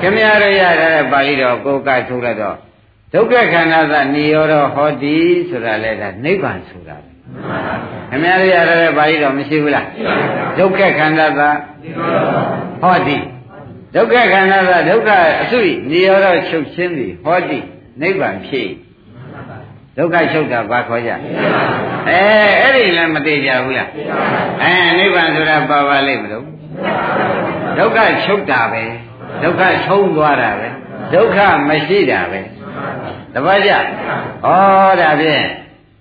[0.02, 2.56] ခင်ဗျားတို့ရတဲ့ပါဠိတော်ကိုကထုတ်လိုက်တော့
[3.14, 5.18] ဒုက္ခခန္ဓာသနိရောဓဟောတိ
[5.50, 7.08] ဆိုတာလဲဒါနိဗ္ဗာန်ဆိုတာပဲ
[8.10, 9.88] ခင်ဗျားတို့ရတဲ့ပါဠိတော်မရှိဘူးလား
[10.58, 11.42] ဒုက္ခခန္ဓာသ
[12.82, 13.18] ဟောတိ
[13.96, 15.10] ဒုက္ခခန္ဓာသဒုက္ခ
[15.42, 17.60] အစုနိရောဓချုပ်ခြင်းသည်ဟောတိ
[18.02, 18.70] နိဗ္ဗာန်ဖြစ်
[19.98, 21.12] ဒုက္ခချုပ်တာဘာခေါ်ကြ
[22.10, 22.22] အဲ
[22.62, 23.90] အဲ့ဒီလည်းမသေးကြဘူးလား
[24.64, 26.46] အဲနိဗ္ဗာန်ဆိုတာပါပါလိမ့်မလို့
[27.78, 28.84] ဒုက္ခချုပ်တာပဲ
[29.44, 30.68] ဒုက္ခဆုံးသွားတာပဲ
[31.14, 31.38] ဒုက္ခ
[31.70, 32.42] မရှိတာပဲ
[33.34, 33.78] တပတ်ကြဩ
[35.02, 35.46] ဒါဖြင့်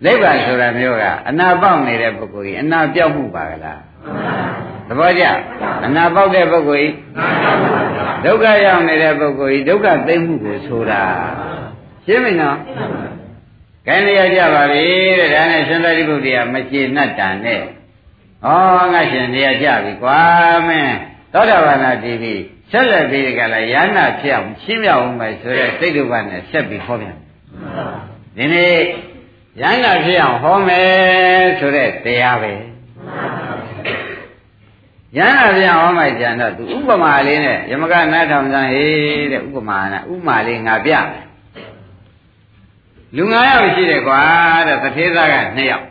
[0.05, 3.81] နိဗ္ဗာန်ဆိုတာမျိုးကအနာပေါက်နေတဲ့ပုဂ္ဂိုလ်ကြီးအနာပြောက်မှုပါကလား
[4.89, 5.25] သဘောကျ
[5.85, 6.95] အနာပေါက်တဲ့ပုဂ္ဂိုလ်ကြီး
[8.25, 11.03] ဒုက္ခရောက်နေတဲ့ပုဂ္ဂိုလ်ကြီးဒုက္ခသိမ့်မှုကိုဆိုတာ
[12.07, 12.59] ရှင်းပြီနော်
[13.87, 14.85] ခိုင်းရကြပါပြီ
[15.19, 17.65] တဲ့ဒါနဲ့ရှင်သာရိပုတ္တရာမကျေနပ်တာနဲ့ဩ
[18.93, 20.19] ငါရှင်တရားကြပြီကွာ
[20.69, 20.97] မင်း
[21.33, 22.35] သောတာပန်နာတည်ပြီ
[22.71, 27.17] ဆက်လက်ပြီးကြလားယန္နာဖြစ်အောင်ရှင်းပြအောင်မယ်ဆိုတဲ့စိတ်ဓာတ်နဲ့ဆက်ပြီးဟောပြန်
[28.37, 28.75] ဒီနေ့
[29.61, 32.53] ယန္နာဖြစ်အောင်ဟောမယ်ဆိုတဲ့တရားပဲ
[35.19, 40.93] ယန္နာဖြစ်အောင်ဟောမှကြံတော့သူဥပမာလေးနဲ့ယမကနားထောင်စမ်းဟေးတဲ့ဥပမာနဲ့ဥပမာလေးငါပြ
[43.17, 44.21] လူ9ယောက်ရှိတယ်ကွာ
[44.67, 45.85] တဲ့တထေးသားက2ယောက်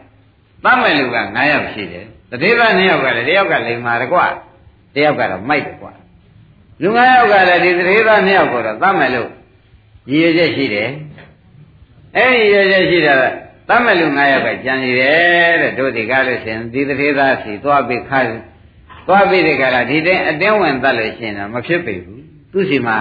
[0.63, 4.25] တတ်မဲ့လူက9ယောက်ရှိတယ်တထေးသား2ယောက်ကလည်းတယောက်ကလိမ်မာတယ်ကွာ
[4.95, 5.91] တယောက်ကတော့မိုက်တယ်ကွာ
[6.81, 9.29] လူ9ယောက်ကလည်းဒီတထေးသား2ယောက်ကိုတော့တတ်မဲ့လို့
[10.11, 10.89] ရည်ရချက်ရှိတယ်
[12.15, 13.13] အဲ့ဒီရည်ရချက်ရှိတာ
[13.69, 18.19] တတ်မဲ့လူ9ယောက်ကကြံရည်တယ်တဲ့တို့ဒီကားလို့ရှင်ဒီတထေးသားစီသွားပြီးခါ
[19.07, 22.97] သွားပြီးဒီကလာဒီတင်းအတင်းဝင်တတ်လို့ရှင်တော့မဖြစ်ပေဘူးသူစီမှာ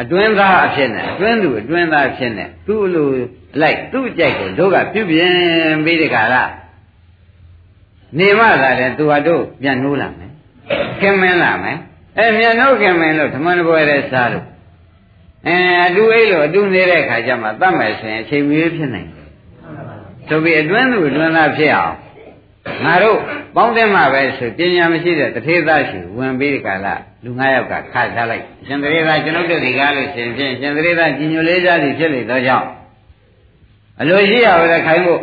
[0.00, 3.08] အတွင်းသားအဖြစ်နဲ့အတွင်းသူအတွင်းသားဖြစ်နဲ့သူ့လို
[3.60, 5.32] လိုက်သူ့ကြိုက်ကိုတို့ကပြုပြင်
[5.84, 6.44] ပြီးဒီကလာ
[8.18, 10.30] နေမှသာလဲသူဟာတို့ပြန်နိုးလာမယ်
[11.00, 11.78] ခင်မင်းလာမယ်
[12.18, 14.46] အဲမြန်နိုးခင်မင်းလို့ဓမ္မနပွဲတဲ့စားလို့
[15.46, 15.56] အဲ
[15.86, 19.28] အတူအိတ်လို့အတူနေတဲ့ခါကျမှတတ်မယ်ဆိုရင်အချိန်မီဖြစ်နိုင်တယ်
[20.28, 21.94] ဆိုပြီးအတွင်းသူအတွင်းသားဖြစ်အောင်
[22.84, 23.18] ငါတို့
[23.56, 26.94] ပေါင်းတဲ့မှာပဲဆိုပညာမရှိတဲ့တထေသားရှိဝင်ပြီးဒီကလာ
[27.24, 32.66] လူ၅ယောက်ကခါထားလိုက်ရှင်တထေသားကျွန်ုပ်တို့ဒီကားလို့ရှင်ဖြင့်ရှင်တထေသားကြီးညိုလေးစားသည်ဖြစ်လေသောကြောင့်
[34.00, 35.20] အလိုရှိရပါလေခိုင်းဖို့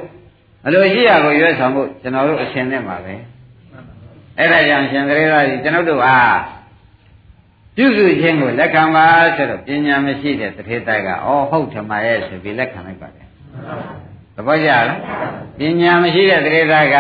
[0.66, 3.14] အလိုရှိရကိုရွေးဆောင်ဖို့ကျွန်တော်တို့အရှင်နဲ့မှာပဲ
[4.38, 6.16] အဲ့ဒါကြောင့်ရှင်တထေသားကြီးကျွန်ုပ်တို့ဟာ
[7.76, 11.14] ပြုစုခြင်းကိုလက်ခံပါဆိုတော့ပညာမရှိတဲ့တထေသားကဩ
[11.50, 13.28] ဟုတ်ထမရဲ့ဆိုပြီးလက်ခံလိုက်ပါတယ်
[14.36, 14.86] သဘောကျလား
[15.60, 16.98] ပညာမရှိတဲ့တထေသားက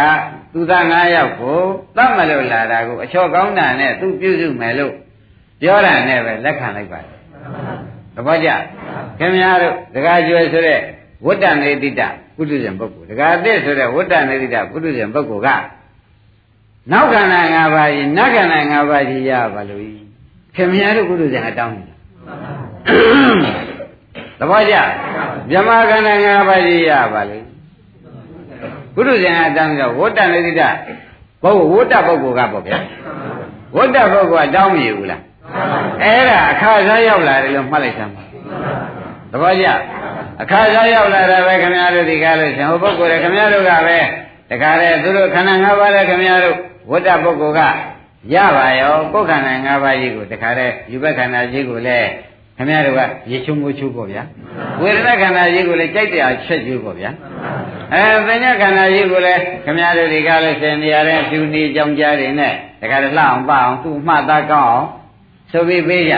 [0.53, 1.59] သူသား၅ယောက်ကို
[1.97, 4.93] တတ်မလို့လာတာကိုအချော့ကောင်းတာနဲ့သူပြုစုမယ်လို့
[5.61, 7.09] ပြောတာနဲ့ပဲလက်ခံလိုက်ပါတယ်
[8.15, 8.49] သဘောကျ
[9.19, 10.79] ခင်ဗျားတို့ဒကာကျွယ်ဆိုတဲ့
[11.25, 12.01] ဝတ္တနေတိတ
[12.35, 15.49] ပုထုဇဉ်ပုဂ္ဂိုလ်ဒကာအစ်ဆိုတဲ့ဝတ္တနေတိတပုထုဇဉ်ပုဂ္ဂိုလ်က
[16.91, 19.83] နောက်ခန္ဓာ၅ပါးကြီးနတ်ခန္ဓာ၅ပါးကြီးရပါလို့
[20.55, 21.95] ခင်ဗျားတို့ပုထုဇဉ်အတောင်းနေတာ
[24.39, 24.75] သဘောကျ
[25.49, 27.50] မြမခန္ဓာ၅ပါးကြီးရပါလို့
[28.95, 30.61] ပုထုဇဉ်အတောင်းတော့ဝတ္တနေတိတ
[31.43, 32.79] ပုဂ္ဂိုလ်ဝတ္တပုဂ္ဂိုလ်ကပေါ့ဗျာ
[33.75, 35.21] ဝတ္တပုဂ္ဂိုလ်ကတောင်းမရဘူးလား
[36.03, 38.23] အဲ့ဒါအခါစားရောက်လာတယ်လို့မှတ်လိုက်စမ်းပါ
[39.31, 39.67] သဘောကျ
[40.41, 43.99] အခါစားရောက်လာတာပဲခင်ဗျားတို့ဒီကားလို့ရှင်ဟိုပုဂ္ဂိုလ်တွေခင်ဗျားတို့ကပဲ
[44.49, 46.55] တခါလေသူတို့ခန္ဓာ၅ပါးလေခင်ဗျားတို့
[46.91, 47.61] ဝတ္တပုဂ္ဂိုလ်က
[48.33, 52.09] ရပါရောကိုယ်ခန္ဓာ၅ပါးကြီးကိုတခါလေယူဘက်ခန္ဓာကြီးကိုလည်း
[52.61, 53.01] ခင်ဗျားတို့က
[53.31, 54.23] ရေချုံကိုချုပေါ့ဗျာ
[54.81, 57.09] ဝေဒနာခန္ဓာကြီးကိုလည်းကြိုက်တဲ့အချက်ကျိုးပေါ့ဗျာ
[57.93, 64.85] အဲပညာခန္ဓာကြီးကိုလည်းခင်ဗျားတို့ဒီကားလို့ရှင်နေရာတဲ့ဖြူနေကြောင်ကြားတွေနဲ့တခါလေလှအောင်ပအောင်သူ့မှတ်သားကောင်းအောင်
[65.51, 66.13] ဆိုပြီးပေးကြ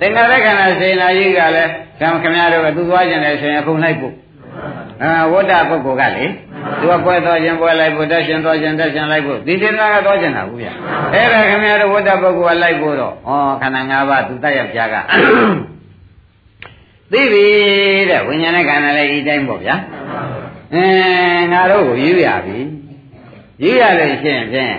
[0.00, 1.70] သင်္ခါရခန္ဓာစေနာကြီးကလည်း
[2.00, 4.14] ကံခင်ဗျားတို့ကသူသွားကြတယ်ဆိုရင်အခုလိုက်ဖို့
[5.02, 6.24] အာဝတ္တပုဂ္ဂိုလ်ကလေ
[6.80, 10.68] သူကပွဲတော်ခြင်းပွဲလိုက်ဖို့တက်ရှင်တော်ခြင်းတက်ရှင်လိုက်ဖို့ဒီစေနာကတော့ကျင်တာဘူးဗျ
[11.14, 13.16] အဲ့ဒါခင်ဗျားတို့ဝတ္တပုဂ္ဂိုလ်ကလိုက်ဖို့တော့ဩ
[13.60, 14.94] ခန္ဓာ၅ပါးသူတက်ရောက်ကြက
[17.14, 17.46] သိပြီ
[18.10, 19.76] တဲ့ဝိညာဉ်နဲ့ခန္ဓာလည်းဤတိုင်းပေါ့ဗျာ
[20.74, 20.84] အဲ
[21.52, 22.58] ငါတို့ကိုယူရပြီ
[23.62, 24.74] ယူရလို့ရှိရင်ဖြင့်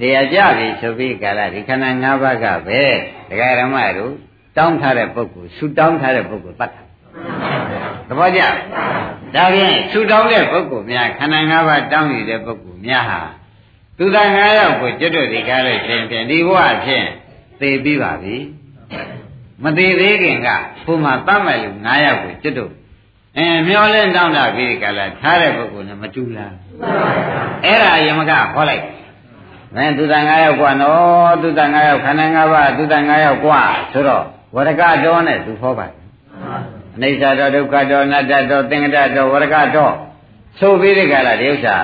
[0.00, 2.82] နေရာကြပြီဆိုပြီးကာလဒီခန္ဓာ၅ပါးကပဲ
[3.28, 4.12] ဒကာရမတို့
[4.56, 6.82] တောင်းထားတဲ့ပုဂ္ဂိုလ်ဆူတောင်းထားတဲ့ပုဂ္ဂိုလ်တတ်တာ
[8.08, 8.42] သဘောကျ
[9.34, 13.20] ဒါဖြင့်ဆူတောင်းတဲ့ပုဂ္ဂိုလ်များခန္ဓာ၅ပါးတောင်းနေတဲ့ပုဂ္ဂိုလ်များဟာ
[13.98, 17.06] သူသာ၅ယောက်ကိုကျွတ်တို့ဒီကားလို့ရှင်ဖြင့်ဒီဘဝဖြင့်
[17.60, 18.36] သေပြီးပါပြီ
[19.63, 20.49] မသေးသေးခင်က
[20.85, 22.71] ဘုမှတတ်မဲ့လူ၅ယောက်ကိုကျွတ်တို့
[23.37, 26.53] အင်းမျောလင်းတောင်းတာပြီးကြလားထားတဲ့ပုဂ္ဂိုလ်နဲ့မတူလား
[27.65, 28.83] အဲ့ဒါယမကဟောလိုက်
[29.75, 33.61] မင်းသူတန်၅ယောက်กว่าနော်သူတန်၅ယောက်ခန္ဓာ၅ပါးသူတန်၅ယောက်กว่า
[33.91, 34.23] ဆိုတော့
[34.55, 35.95] ဝရကတော်နဲ့သူဟောပါတယ်
[36.95, 39.93] အနိစ္စတော်ဒုက္ခတော်အနတ္တတော်သင်္ကတတော်ဝရကတော်
[40.59, 41.75] ဆိုပြီးဒီကလာဒီဥစ္စာ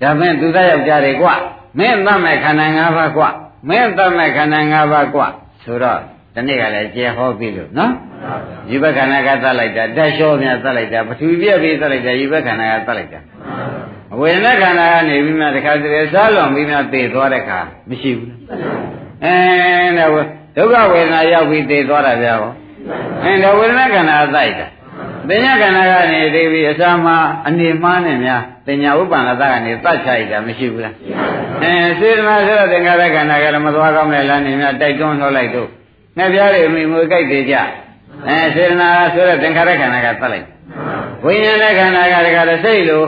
[0.00, 1.24] ဒါမင်းသူသားယောက်ျားတွေက
[1.78, 3.30] မင်းသတ်မဲ့ခန္ဓာ၅ပါးกว่า
[3.68, 5.28] မင်းသတ်မဲ့ခန္ဓာ၅ပါးกว่า
[5.63, 5.99] ဆိုတော့
[6.35, 7.93] ဒီနေ့ကလည်းကျေဟောပြီလို့နော်
[8.71, 13.19] ယူဘခန္ဓာကသတ်လိုက်တာတက်လျှောများသတ်လိုက်တာပထဝီပြည့်ပြီးသတ်လိုက်တာယူဘခန္ဓာကသတ်လိုက်တာ
[14.19, 18.31] ဝေဒနာခန္ဓာကနေပြီးမှတခါတည်းစားလွန်ပြီးမှသိသွားတဲ့ခါမရှိဘူး
[19.23, 19.35] အဲ
[19.97, 20.05] ဒါ
[20.55, 22.51] ဒုက္ခဝေဒနာရောက်ပြီးသိသွားတာဗျာဟော
[23.23, 24.65] အဲဒါဝေဒနာခန္ဓာအသိတာ
[25.29, 27.17] ပညာခန္ဓာကနေသိပြီးအစာမှာ
[27.47, 30.93] အနေမှားနေများပညာဥပ္ပန္နသကနေသတ်ချလိုက်တာမရှိဘူးလား
[31.63, 35.67] အဲစေတနာဆိုတော့သင်္ခါရခန္ဓာကလည်းမသွားကောင်းတဲ့လမ်းနေများတိုက်တွန်းလှောက်လိုက်တော့
[36.17, 37.55] ငှက်ပြားတွေမိမွေကြိုက်သေးကြ
[38.27, 40.45] အဲစေတနာဆိုတော့သင်္ခါရခန္ဓာကသတ်လိုက်
[41.25, 43.07] ဝိညာဉ်နဲ့ခန္ဓာကတခါတည်းစိတ်လို့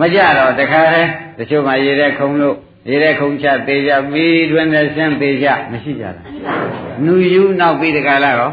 [0.00, 1.08] မကြတော့တခါတည်း
[1.38, 2.56] တချို့မှရေတဲ့ခုံလို့
[2.90, 6.22] ရေတဲ့ခုံချသေးကြပြီးတွင်နဲ့ဆင်းသေးကြမရှိကြတာ
[7.04, 8.50] နူယူနောက်ပြီးတခါလားရော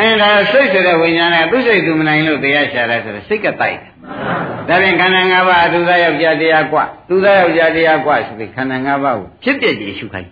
[0.00, 3.96] အဲဒါစိတ်ဆိုတဲ့ဝိညာဉ်နဲ့သူစိတ်သူမနိုင်လို့တရားရှာတယ်ဆိုတော့စိတ်ကတိုက်တယ်
[4.68, 10.30] ဒါဖြင့်ခန္ဓာ၅ပါးသူသားယောက်ျားတရားกว่าသူသားယောက်ျားတရားกว่าဆိုပြီးခန္ဓာ၅ပါးကိုဖြစ်ပြကြည့်ရှုခိုင်း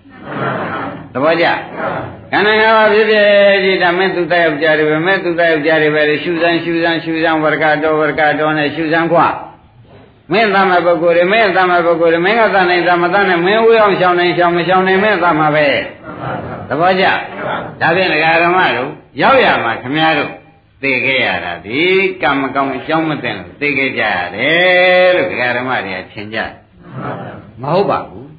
[1.13, 1.47] သဘောကျ
[2.33, 3.15] ခန္ဓာ၅ပါးဖြစ်ပြ
[3.65, 9.27] ကြည့်ဒါမဲ့သူသားယောက်ျားတွေပဲမဲ့သူသားယောက်ျားတွေပဲရှုစမ်းရှုစမ်းရှုစမ်းဝရကတော်ဝရကတော်နဲ့ရှုစမ်းกว่า
[10.34, 15.68] မင်းသမပုဂ္ဂိုလ်တွေမင်းသမပုဂ္ဂိုလ်တွေမင်းကသနိုင်သမသနဲ့မင်းဝေးအောင်ရှောင်းနိုင်ရှောင်းမရှောင်းနိုင်မင်းသမပဲ
[16.68, 17.06] သဘောကျ
[17.82, 18.90] ဒါဖြင့်ဒကာဓမ္မတို့
[19.22, 20.32] ရောက်ရမှာခမည်းတော်
[20.82, 21.82] သိခဲ့ရတာဒီ
[22.22, 26.52] ကံမကောင်းအကြောင်းမသိလို့သိခဲ့ကြရတယ်လို့ဒကာဓမ္မတွေကထင်ကြတယ်
[27.62, 28.30] မဟုတ်ပါဘူး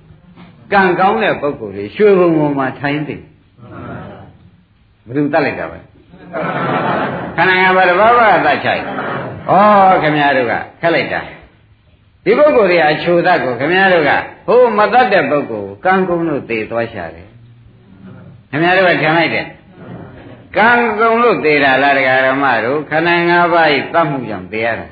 [0.72, 3.16] ကံကောင်းတဲ့ပုဂ္ဂိုလ်တွေရွှေဘုံပေါ်မှာထိုင်သိ
[5.06, 5.78] ဘယ်သူတတ်လိုက်တာပဲ
[7.36, 8.82] ခန္ဓာငါးပါးတစ်ပါးပါးသတ်ချိုက်
[9.50, 9.52] ဩ
[10.02, 11.20] ခင်ဗျားတို့ကခက်လိုက်တာ
[12.24, 14.10] ဒီပုဂ္ဂိုလ်တွေအချိုသတ်ကိုခင်ဗျားတို့က
[14.46, 17.28] ဟိုမတတ်တဲ့ပုဂ္ဂိုလ်ကံကုန်းလို့သေသွားရှာတယ်
[18.50, 19.46] ခင်ဗျားတို့ကထင်လိုက်တယ်
[20.56, 24.86] ကံကုန်းလို့သေတာလားတရားဓမ္မတို့ခန္ဓာ၅ပါးဤတတ်မှုကြောင့်သေရတာ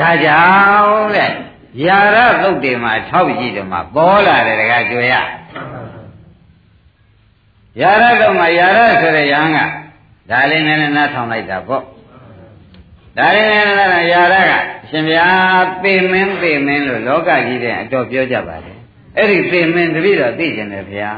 [0.00, 0.42] ဒါကြော
[0.80, 1.26] င့်လေ
[1.86, 5.20] ယာရသုတ်တေမှာ၆ကြည့်တယ်မှာပေါ်လာတယ်တကားကြွရယာ
[7.80, 9.58] ရတော့မှာယာရဆိုတဲ့ယဟန်က
[10.30, 11.82] ဒါလေးနည်းနည်းနားထောင်လိုက်တာပေါ့
[13.20, 14.52] ဒါလေးနည်းနည်းနားယာရက
[14.90, 15.26] ရှင်ဗျာ
[15.82, 18.78] သေမင်းသေမင်းလို့လောကကြီးတဲ့အတော်ပြောကြပါတယ်
[19.16, 21.10] အဲ့ဒီသေမင်းတပည့်တော်သိကျင်တယ်ဗျာ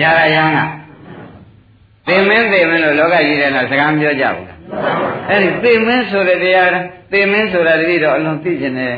[0.00, 0.58] ယာရယဟန်က
[2.06, 4.58] သေမင်းသေမင်းလို့လောကကြီးတဲ့လားစကားပြောကြဘူးလား
[5.28, 6.70] အဲ့ဒီသေမင်းဆိုတဲ့တရား
[7.12, 8.96] သေမင်းဆိုတာတပည့်တော်အလွန်သိကျင်တယ်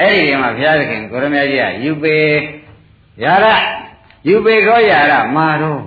[0.00, 2.16] အဲ့ဒီတည်းမှာဘုရားသခင်ကိုရမကြီးကယူပေ
[3.24, 3.46] ယာရ
[4.28, 5.82] ယူပေခောယာရမာတော့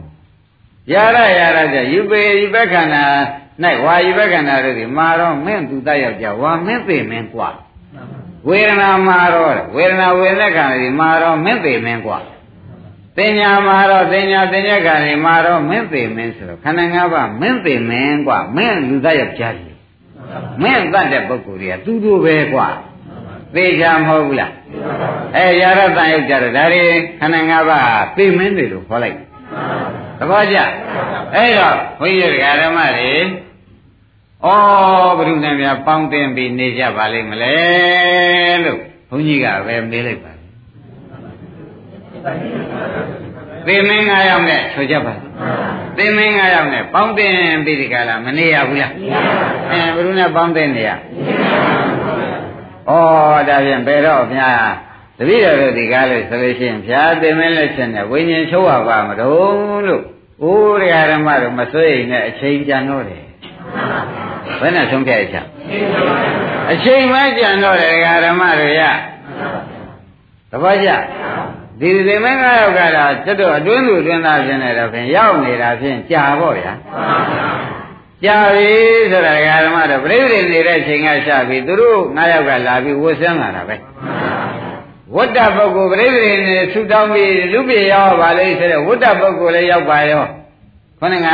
[0.93, 3.05] ယာရယာရကြယူပေယူဘခန္ဓာ၌
[3.84, 7.50] ဝါယူဘခန္ဓာတို့ဒီမာတော့မင်းသူတတ်ယောက်ျားဝါမင်းပေမင်းกว่า
[8.48, 12.18] ဝေဒနာမာတော့ဝေဒနာဝေဒနာခန္ဓာဒီမာတော့မင်းပေမင်းกว่า
[13.16, 19.78] တင်ညာမာတော့တင်ညာတင်ညာခန္ဓာဒီမာတော့မင်းပေမင်းဆိုတော့ခန္ဓာ၅ပါးမင်းပေမင်းกว่าမင်းလူတတ်ယောက်ျားကြီး
[20.62, 22.68] မင်းတတ်တဲ့ပုဂ္ဂိုလ်တွေကသူတို့ပဲกว่า
[23.54, 24.52] သေချာမဟုတ်ဘူးလား
[25.36, 26.82] အဲရာရတန်ရောက်ကြတော့ဒါတွေ
[27.20, 29.18] ခန္ဓာ၅ပါးသိမင်းတွေလို့ခေါ်လိုက်
[30.18, 30.58] သဘောကျ
[31.34, 32.30] အဲ့တော့ဘုန်းကြီး
[32.62, 33.12] ဓမ္မတွေ
[34.43, 34.49] ဩ
[35.17, 37.55] ဘုရုနဲ့များပေါင်းတင်ပြီးနေကြပါလိမ့်မလဲ
[38.63, 38.79] လို့
[39.09, 40.31] ဘုန်းကြီးကပဲမေးလိုက်ပါ
[43.67, 45.13] သေမင်း၅ယောက်နဲ့ဆိုကြပါ
[45.97, 47.33] သေမင်း၅ယောက်နဲ့ပေါင်းတင်
[47.65, 48.91] ပြီးဒီကလာမနေရဘူးလား
[49.71, 50.93] အဲဘုရုနဲ့ပေါင်းတင်နေရဩ
[53.47, 54.49] ဒါဖြင့်ဘယ်တော့ဗျာ
[55.17, 60.03] တပည့်တော်တို့ဒီကားလို့ဆိုလို့ရှိရင်ဖြာသိမင်းလက်ချက်နဲ့ဝိညာဉ်ချုပ်ရပါမလို့လို့
[60.43, 63.28] အိုးတရားဓမ္မတို့မစွဲရင်လည်းအချိန်ကြံတော့တယ်
[64.61, 65.45] ဘယ်နဲ့ဆုံးဖြတ်ချက်
[66.71, 68.81] အချိန်မှကြံတော့တယ်တရားဓမ္မတို့ရ
[70.51, 70.89] တပည့်ကြ
[71.79, 76.73] ဒီဒီမင်းငါယောက်ကတော့ကျွတ်တော့အတွင်းသူအတွင်းသားဖြစ်နေတော့ဖြင့်ရောက်နေတာဖြင့်ကြာပေါ့ဗျာ
[78.23, 78.71] ကြာပြီ
[79.11, 79.33] ဆိုတာ
[79.65, 83.75] ဓမ္မတော့ပြိဋိနေတဲ့အချိန်ကရှာပြီးသူတို့ငါးယောက်ကလာပြီးဝတ်ဆင်းလာတာပဲ
[85.15, 90.23] ဝတ္တပုဂ္ဂိုလ်ပြိဋိနေဆူတောင်းပြီးလူပြေရောက်ပါလေဆိုတဲ့ဝတ္တပုဂ္ဂိုလ်လည်းရောက်ပါရော
[90.99, 91.27] ခொနက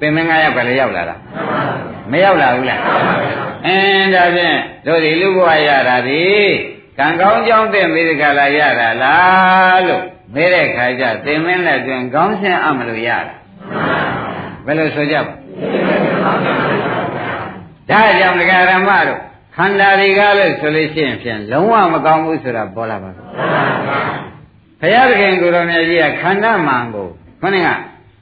[0.00, 1.16] ပင်မငါးယောက်ကလည်းရောက်လာတာ
[2.10, 2.80] မရောက်လာဘူးလား
[3.66, 6.24] အင်းဒါဖြင့်တို့ဒီလူဘဝရတာဒီ
[6.98, 10.02] ကံကောင်းကြောင်းတဲ့မိဒကလာရတာလားလို့
[10.34, 13.34] မေးတဲ့ခါကျသင်မင်းလက်တွင်ကောင်းရှင်းအမလို့ရတာ
[14.66, 15.32] ဘယ်လိုဆိုကြပါ
[17.90, 19.20] ဒါကြောင့်ဒကာရမတို့
[19.56, 23.24] ခန္ဓာတွေကလည်းဆိုလို့ရှိရင်ဖြင့်လုံးဝမကောင်းဘူးဆိုတာပေါ်လာပါဘူး
[24.80, 27.08] ဘုရားသခင်ကိုယ်တော်မြတ်ကြီးကခန္ဓာမှန်ကို
[27.40, 27.68] ခေါင်းက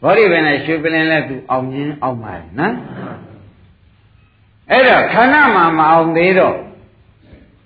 [0.02, 2.74] ဘောဓိပင်နဲ့ရွှေပလင်နဲ့သူအောင်မြင်အောင်ပါတယ်နော်
[4.71, 6.57] အဲ့တော့ခန္ဓာမှမအောင်သေးတော့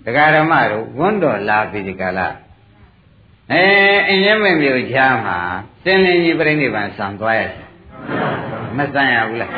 [0.04, 2.28] ဒကာရမတို့ဝန်းတော်လာပြီဒီကလာ
[3.52, 3.64] အဲ
[4.08, 5.38] အင်းရမမျိုးချားမှာ
[5.82, 7.52] စင်လင်းကြီးပြိဋိဘံဆံသွားရတယ်
[8.76, 9.52] မဆံရဘူးလား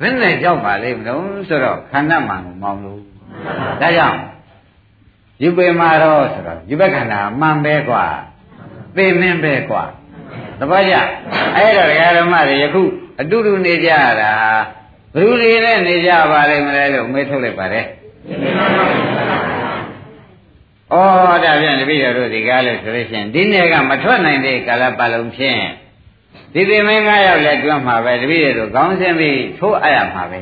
[0.00, 3.00] ဘယ်နဲ့ကြောက်ပါလိမ့်မလို့ဆိုတော့ခန္ဓာမှန်ကိုမောင်းလို့
[3.80, 4.18] ဒါကြောင့်
[5.42, 8.04] ယူပေမာတော့ဆိုတော့ယူဘခန္ဓာမှန်ပဲกว่า
[8.96, 9.84] သိမင်းပဲกว่า
[10.58, 10.94] သဘောကျ
[11.56, 12.82] အဲ့တော့ဒကာဓမ္မတွေယခု
[13.20, 14.32] အတူတူနေကြရတာ
[15.13, 17.85] ဘယ်သူတွေနဲ့နေကြပါလိမ့်မလဲလို့မေးထုတ်လိုက်ပါတယ်
[20.93, 20.95] ဩ
[21.43, 25.61] ဒါပြန်တပည့်တော်တို့ဒီကားလို့ဆိုလို့ရှိရင်ဒီနေ့ကမထွက်နိုင်တဲ့ကာလပတ်လုံးဖြင့်
[26.53, 30.39] ဒီသိမင်း၅ယောက်လည်းတွန်းမှာပဲတပည့်တို့ခေါင်းဆင်းပြီးထိုးအပ်ရမှာပဲ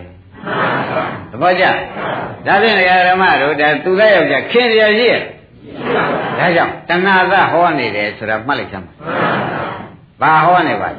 [1.32, 1.66] သဘောကျ
[2.46, 2.76] ဒါဖြင့်
[3.10, 5.16] ဓမ္မတို့ဒါသူသားယောက်ျားခင်ရရှိရ
[6.40, 8.92] ဒါကြောင့်တဏှာသဟောနေတယ်ဆိုတာမှတ်လိုက်ချမ်းပါ
[10.22, 10.98] ဘဘာဟောနေပါလဲ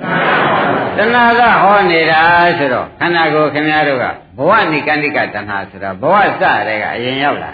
[0.96, 2.20] တဏှာကဟောနေတာ
[2.58, 4.04] ဆိုတော့ခန္ဓာကိုယ်ခင်ဗျားတို့က
[4.36, 7.52] ဘဝနိကန္တိကတဏှာဆိုတာဘဝစတဲ့ကအရင်ရောက်လာ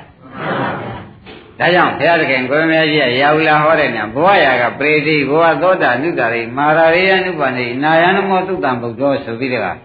[1.59, 9.77] ဒါကြောင့်ဘုရားသခင်ကိုရမကြီးကရာဟုလာဟောတဲ့ညဘဝရာကပရိတိဘဝသောတာနုတာရိမာရရိယနုပန္နိနာယနမောသုတံဗုဒ္ဓောဆိုပြီးတော့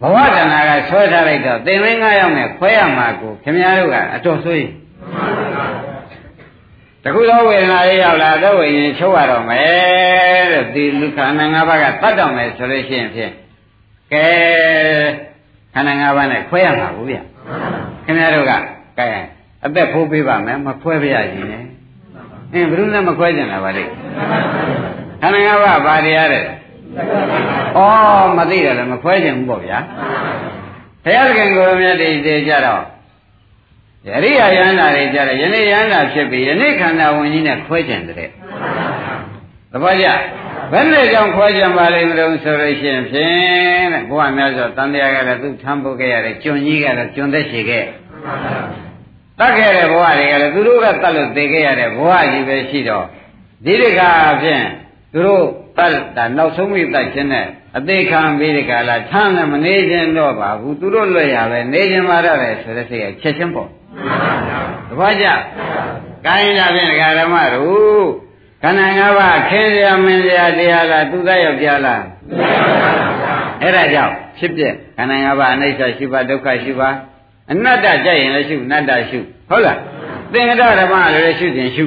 [0.00, 4.70] ဘဝတဏှာကဆွဲထားလိုက်တော့သင်္ဝင်း၅ယောက်နဲ့ခွဲရမှာကိုခင်ဗျားတို့ကအတော်ဆိုရင်
[7.04, 13.32] တခုသောဝေဒနာလေးရောက်လာတော့ဝိညာဉ်ချုပ်ရတော့မယ်တဲ့ဒီလူခန္ဓာ၅ပါးကတတ်တော့မယ်ဆိုလို့ရှိရင်ဖြင့်
[14.12, 14.26] ကဲ
[15.74, 17.16] ခန္ဓာ၅ပါးနဲ့ခွဲရမှာဘူးဗျ
[18.04, 18.52] ခင်ဗျားတို့က
[18.98, 19.08] ကဲ
[19.64, 21.64] အသက်ဖိုးပေးပါမယ်မခွဲပြရရင်နဲ့
[22.52, 23.84] အင်းဘယ်သူနဲ့မခွဲကြင်တာပါလေ
[25.20, 27.78] ခန္ဓာ၅ပါးဘာတရားတဲ့ဩ
[28.36, 29.78] မသိတယ်လည်းမခွဲကြင်ဘူးပေါ့ဗျာ
[31.04, 32.82] ဘုရားသခင်ကိုယ်မြတ်တည်တည်ကြတော့
[34.08, 38.30] ယရိယာယန္တာတွေကြတယ်ယနေ့ယန္တာဖြစ်ပြီးယနေ့ခန္ဓာဝင်ကြီးနဲ့ခွဲကြတယ်တဲ့
[39.72, 40.06] သဘောကျ
[40.72, 47.84] ဘယ်နဲ့ကြောင့်ခွဲကြပါလိမ့်မလို့ဆိုလို့ရှိရင်ဖြင့်တဲ့ဘုရားများဆိုတန်တရားကလည်းသူထမ်းဖို့ခဲ့ရတယ်ကျွန်ကြီးကလည်းကျွန်သက်ရှိခဲ့
[49.38, 53.06] တတ်ခဲ့တဲ့ဘဝတွေကလည်းသူတို့ကတတ်လို့သိခဲ့ရတဲ့ဘဝကြီးပဲရှိတော့
[53.64, 54.10] ဒီတခါ
[54.42, 54.64] ဖြင့်
[55.12, 55.44] သူတို့
[55.78, 57.46] တတ်တာနောက်ဆုံးမိတတ်ခြင်းနဲ့
[57.76, 63.70] အသေးခံပြီးဒီကလာထမ်းလည်းမနေခြင်းတော့ပါဘူးသူတို့လွတ်ရပဲနေခြင်းမှာရတယ်ဆိုတဲ့စိတ်ကချက်ချင်းပေါ့
[64.88, 65.26] သဘောကျ
[66.26, 68.06] ကိုင်းလာဖြင့်ဒကာဓမ္မတို့
[68.62, 72.02] ခန္ဓာ၅ပါးခင်းရမင်းရတရားလားသူသားယောက်ျားလား
[73.62, 74.62] အဲ့ဒါကြောင့်ဖြစ်ပြ
[74.96, 76.90] ခန္ဓာ၅ပါးအနိစ္စရှိပါဒုက္ခရှိပါ
[77.52, 79.18] အနတ္တကြိုက်ရင်လည်းရှုအနတ္တရှု
[79.48, 79.78] ဟုတ်လား
[80.32, 81.84] သင်္ကတဓမ္မလည်းရှုခြင်းရှု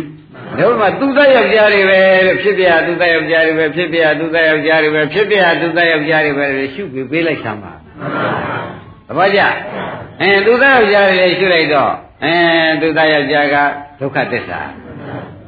[0.60, 7.74] တို့မှသူသားယောက်ျားတွေပဲလို့ဖြစ်ပြသူသားယောက်ျားတွေပဲဖြစ်ပြသူသားယောက်ျားတွေပဲဖြစ်ပြသူသားယောက်ျားတွေပဲရှုပြီးပေးလိုက်ဆမ်းပါ
[9.08, 9.42] သဘောကျ
[10.22, 11.92] အဲသူသားယောက်ျားတွေလည်းရှုလိုက်တော့
[12.24, 12.34] အဲ
[12.82, 13.56] သူသားယောက်ျားက
[14.00, 14.60] ဒုက္ခသစ္စာ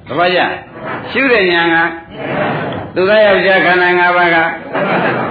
[0.07, 0.39] သဘောကျ
[1.11, 1.77] ရှုတဲ့ဉာဏ်က
[2.95, 4.37] သူသားယောက်ျားခန္ဓာ၅ပါးက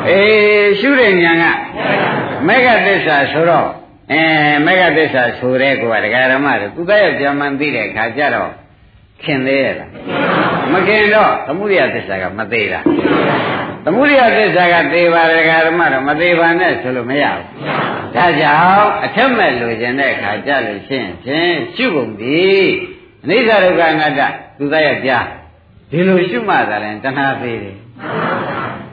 [0.08, 1.44] အေးရှုတဲ့ဉာဏ်က
[2.46, 3.68] မေဃသစ္စာဆိုတော့
[4.12, 4.22] အဲ
[4.66, 8.50] မေဃသစ္စာဆိုတဲ့ကောဒကာရမတွေသူသားယောက်ျားမှန်သိတဲ့ခါကျတော့
[9.22, 9.90] ခင်သေးရလား
[10.72, 12.80] မခင်တော့သမုဒိယသစ္စာကမသေးတာ
[13.84, 17.44] သမုဒိယသစ္စာကသေပါဒကာရမတော့မသေးပါနဲ့ဆိုလို့မရဘူး
[18.14, 22.46] ဒါကြောင့်အထက်မဲ့လိုချင်တဲ့အခါကြလို့ရှင်းဖြင့်ရှုကုန်ပြီ
[23.24, 24.20] အနိစ္စဒုက္ခအနတ္တ
[24.58, 25.26] သူသားယောက်ျား
[25.90, 27.76] ဒီလိုရှုမှသာလဲတဏှာသေးတယ်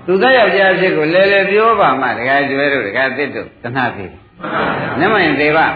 [0.05, 4.22] သူသားယောက်ျားဖြစ်ကိုလဲလဲပြောပါမှဒကာကျွဲတို့ဒကာသစ်တို့တဏှာသေးတယ်
[4.99, 5.67] နမရင်သေးပါ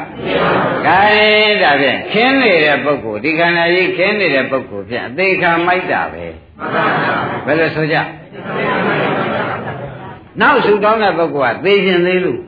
[0.86, 6.26] ခိုင်းဒါဖြင့်ခင်းနေတဲ့ပုဂ္ဂိုလ်ဒီခန္ဓာကြီးခင်းနေတဲ့ပုဂ္ဂိုလ်ဖြင့်အသေးခံမိုက်တာပဲ
[7.46, 7.98] ဘယ်လိုဆိုကြ
[10.42, 12.40] နောက်ဆူတောင်းတဲ့ပုဂ္ဂိုလ်ကသေခြင်းသေးလို့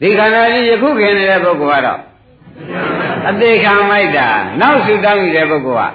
[0.00, 2.00] ဒီခန္ဓာကြီးယခုခင်းနေတဲ့ပုဂ္ဂိုလ်ကတော့
[3.28, 4.28] အသေးခံမိုက်တာ
[4.60, 5.90] နောက်ဆူတောင်းနေတဲ့ပုဂ္ဂိုလ်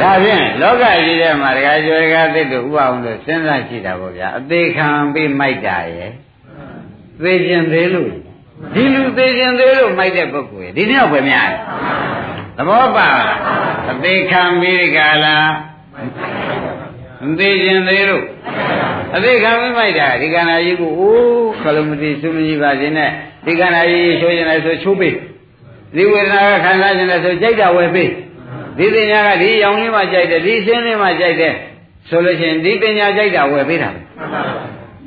[0.00, 6.10] ကဒါဖြင့်လောကကြီးထဲမှာဒကာကျော်ဒကာသစ်တို့ဥပအောင်လို့စဉ်းစားကြည့်တာပေါ့ဗျာအသေးခံပြီးမိုက်တာရဲ့
[7.22, 8.10] သေခြင်းသေးလို့
[8.74, 11.50] ဒီလူသေခြင်းသေးလို့မိုက်တဲ့ပုဂ္ဂိုလ်ရဲ့ဒီနေ့ပဲများ
[12.56, 13.08] သဘောပါ
[13.90, 15.36] အသေးခံပြီးဒီကလာ
[17.24, 18.24] မသေးခြင်းသေးလို့
[19.16, 23.10] အသေးခံပြီးမိုက်တာဒီကနာကြီးကိုအိုးခလုံးမတိစုမကြီးပါခြင်းနဲ့
[23.46, 25.14] ဒီကနာကြီးချိုးရင်လည်းဆိုချိုးပေး
[25.96, 28.10] ဒီဝေဒနာကခံစားခြင်းလည်းဆိုကြိုက်တာဝယ်ပေး
[28.78, 31.54] ဒီပညာကဒီရောင်လေးမှကြိုက်တယ်ဒီရှင်းလေးမှကြိုက်တယ်
[32.08, 33.90] ဆိုလို့ရှိရင်ဒီပညာကြိုက်တာဝယ်ပေးတာ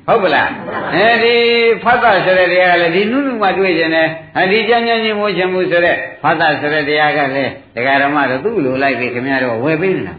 [0.10, 0.50] ဟုတ်ပလား
[0.96, 1.36] အဲဒီ
[1.84, 4.08] ဖတ်တာဆိုတဲ့တရားကလည်းဒီနုနုမှတွေ့ခြင်းနဲ့
[4.38, 10.16] အဲဒီကြမ်းကြမ်းချင်းမိုးချင်မှုဆိုတဲ့ဖတ်တာဆိုတဲ့တရားကလည်းတရားဓမ္မတော့သူ့လိုလိုက်ပြီးခင်ဗျားတို့ဝယ်ပေးနေတာ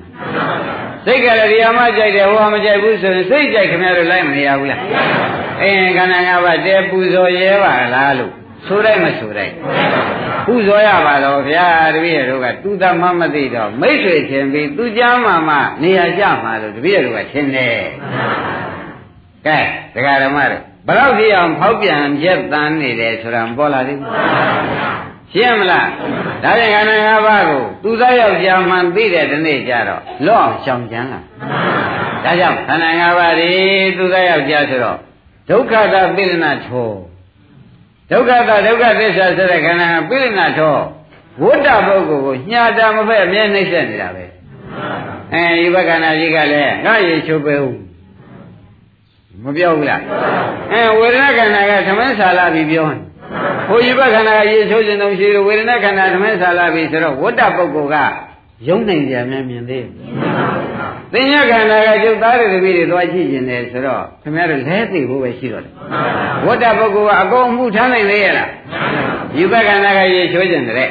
[1.05, 4.80] စိတ်ကလည်းတရားမှကြိုက်တယ်ဟောမကြိုက်ဘူးဆိုရင်စိတ်ကြိုက်ခင်ဗျားတို့လိုက်မနေရဘူးလား
[5.62, 8.32] အင်းခန္ဓာငါးပါးတဲပူဇော်ရဲပါလားလို့
[8.66, 9.53] ဆိုလိုက်မဆိုလိုက်
[10.47, 17.80] ပူဇော်ရပါတော့ဗျာတပည့်တို့ကသူသမမသိတော့မိတ်ဆွေချင်းပြီးသူကြမ်းမှမှနေရာကျမှလို့တပည့်တို့ကထင်တယ်
[19.47, 19.59] ကဲ
[19.95, 24.11] ဒကာဓမ္မတို့ဘယ်တော့ဒီအောင်ဖောက်ပြန်ရက်တန်းနေတယ်ဆိုတာမပေါ်လာသေးဘူး
[25.32, 25.88] ရှင်းမလား
[26.43, 31.20] ဒါပြန်ခန္ဓာ၅ပါးကိုသူသားယောက်ျားမှန်သိတဲ့ဒီနေ့ကျတော့လော့အောင်ရှောင်ကြံလာ
[32.24, 33.51] ဒါကြောင့်ခန္ဓာ၅ပါးဒီ
[33.97, 34.99] သူသားယောက်ျားဆိုတော့
[35.51, 36.91] ဒုက္ခသာပိလနာထော
[38.11, 40.76] ဒုက္ခသာဒုက္ခသစ္စာဆိုတဲ့ခန္ဓာပိလနာထော
[41.43, 44.24] ဝိတ္တပုဂ္ဂိုလ်ကိုညှာတာမဖက်အမြဲနှိမ့်ဆက်နေတာပဲ
[45.32, 47.89] အဲဒီဘက္ခဏာကြီးကလည်းငါရေချုပ်ပဲဦးမ
[49.57, 50.01] ပြောဘူးလား
[50.72, 53.01] အဲဝေဒနာခန္ဓာကသမင်းဆာလာပြီးပြောတယ်
[53.68, 57.96] ဘုရားဘခန္ဓာကရေချိုးခြင်းတော့ရှိတယ်ဝေဒနာခန္ဓာသမင်းဆာလာပြီးဆိုတော့ဝတ္တပုဂ္ဂိုလ်က
[58.68, 59.86] ယုံနိုင်ကြများမြင်သေး
[61.12, 65.72] သင်္ညခန္ဓာကကျုပ်သားတွေတပည့်တွေသွားကြည့်ခြင်းတယ်ဆိုတော့ခင်ဗျားတို့လဲသိဖို့ပဲရှိတော့တယ်
[66.46, 68.51] ဝတ္တပုဂ္ဂိုလ်ကအကုန်မှုထားနိုင်လေရလား
[69.38, 70.90] ယူဘခန္ဓာကရေချိုးခြင်းတဲ့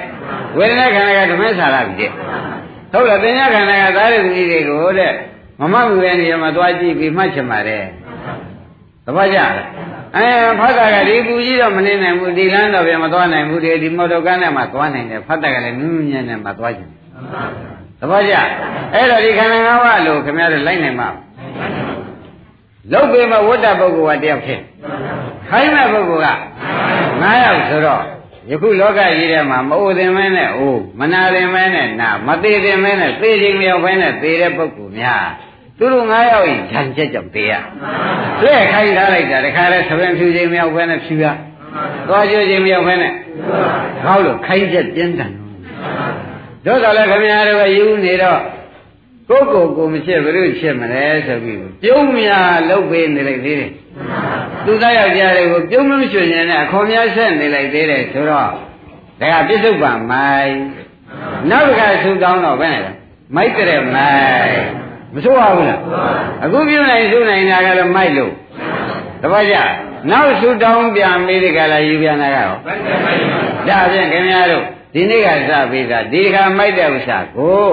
[0.58, 2.12] ဝေဒနာခန္ဓာကသမင်းဆာလာပြီးတဲ့
[2.92, 5.14] ဟုတ်လားသင်္ညခန္ဓာကသားတွေတပည့်တွေကိုတဲ့
[5.60, 8.09] မမဘူးတဲ့နေရာမှာသွားကြည့်ပြီးမှတ်ချင်ပါတယ်သ
[9.16, 9.52] ဘောကျလား
[10.16, 10.26] အဲ
[10.60, 16.90] ဖတ်တာကဒီပူကြီးတော့မနေနိုင်ဘူးဒီလမ်းတော့ပြန်မသွားနိုင်ဘူးဒီဒီမော်တော်ကားနဲ့မှသွားနိုင်တယ်ဖတ်တာကလည်းနူးနူးညံ့ညံ့မှသွားချင်
[18.00, 18.34] သဘောကျ
[18.94, 21.10] အဲ့တော့ဒီခန္ဓာ၅ပါးလို့ခင်ဗျားတို့လိုက်နိုင်မှာ
[22.92, 24.62] လုတ်ပေမဲ့ဝတ္တပုဂ္ဂိုလ်ကတယောက်ဖြစ်
[25.50, 26.38] ခိုင်းမဲ့ပုဂ္ဂိုလ်က
[27.22, 28.04] 9ယောက်ဆိုတော့
[28.50, 35.26] ယခုလောကကြီးထဲမှာမအိုသင်မဲနဲ့အိုးမနာသင်မဲနဲ့နာမသေးသင်မဲနဲ့သေခြင်းမရောက်ဘဲနဲ့သေတဲ့ပုဂ္ဂိုလ်များ
[35.80, 37.54] သူတို့9ယောက်ရင်ခြံချက်ကြောင့်သေရ
[38.42, 41.26] တွေ့ခိုင်းထားလိုက်တာတခါလဲသဘင်ဖြူခြင်းမရောက်ဘဲနဲ့ဖြူရ
[42.08, 43.14] သွားကြခြင်းမရောက်ဘဲနဲ့
[44.04, 45.32] ဟောလို့ခိုင်းချက်ပြင်းတယ်
[46.66, 48.42] တို့ကလည်းခင်ဗျားတို့ကယူနေတော့
[49.30, 53.72] ကိုယ်ကိုယ်ကိုမဖြစ်ဘယ်လိုဖြစ်မလဲဆိုပြီးပြုံးမြာလှုပ်ပေးနေလိုက်သေးတယ်
[54.66, 58.50] သူသားယောက်ျားတွေကိုပြုံးမရွှင်ရင်လည်းအခေါ်များဆက်နေလိုက်သေးတယ်ဆိုတော့
[59.22, 60.54] ဒါကပြစ္ဆုတ်ပံမိုင်
[61.50, 62.92] နောက်တစ်ခါဆူတောင်းတော့ဘယ်နဲ့လဲ
[63.36, 64.14] မိုက်တဲ့မို
[64.46, 64.54] င်
[65.14, 65.80] မဆိုးပါဘူးလား
[66.44, 68.32] အခုပြုနိုင်ဆူနိုင်တာကတော့မိုက်လို့
[69.22, 69.56] တပတ်ကြ
[70.12, 72.58] နောက်ဆူတောင်းပြန်မေးဒီကလာယူပြန်တာကတော့
[73.68, 77.70] ဒါဖြင့်ခင်ဗျားတို့ဒီနေ့ကစပြီးတာဒီခါမိုက်တဲ့ဥစ္စာကို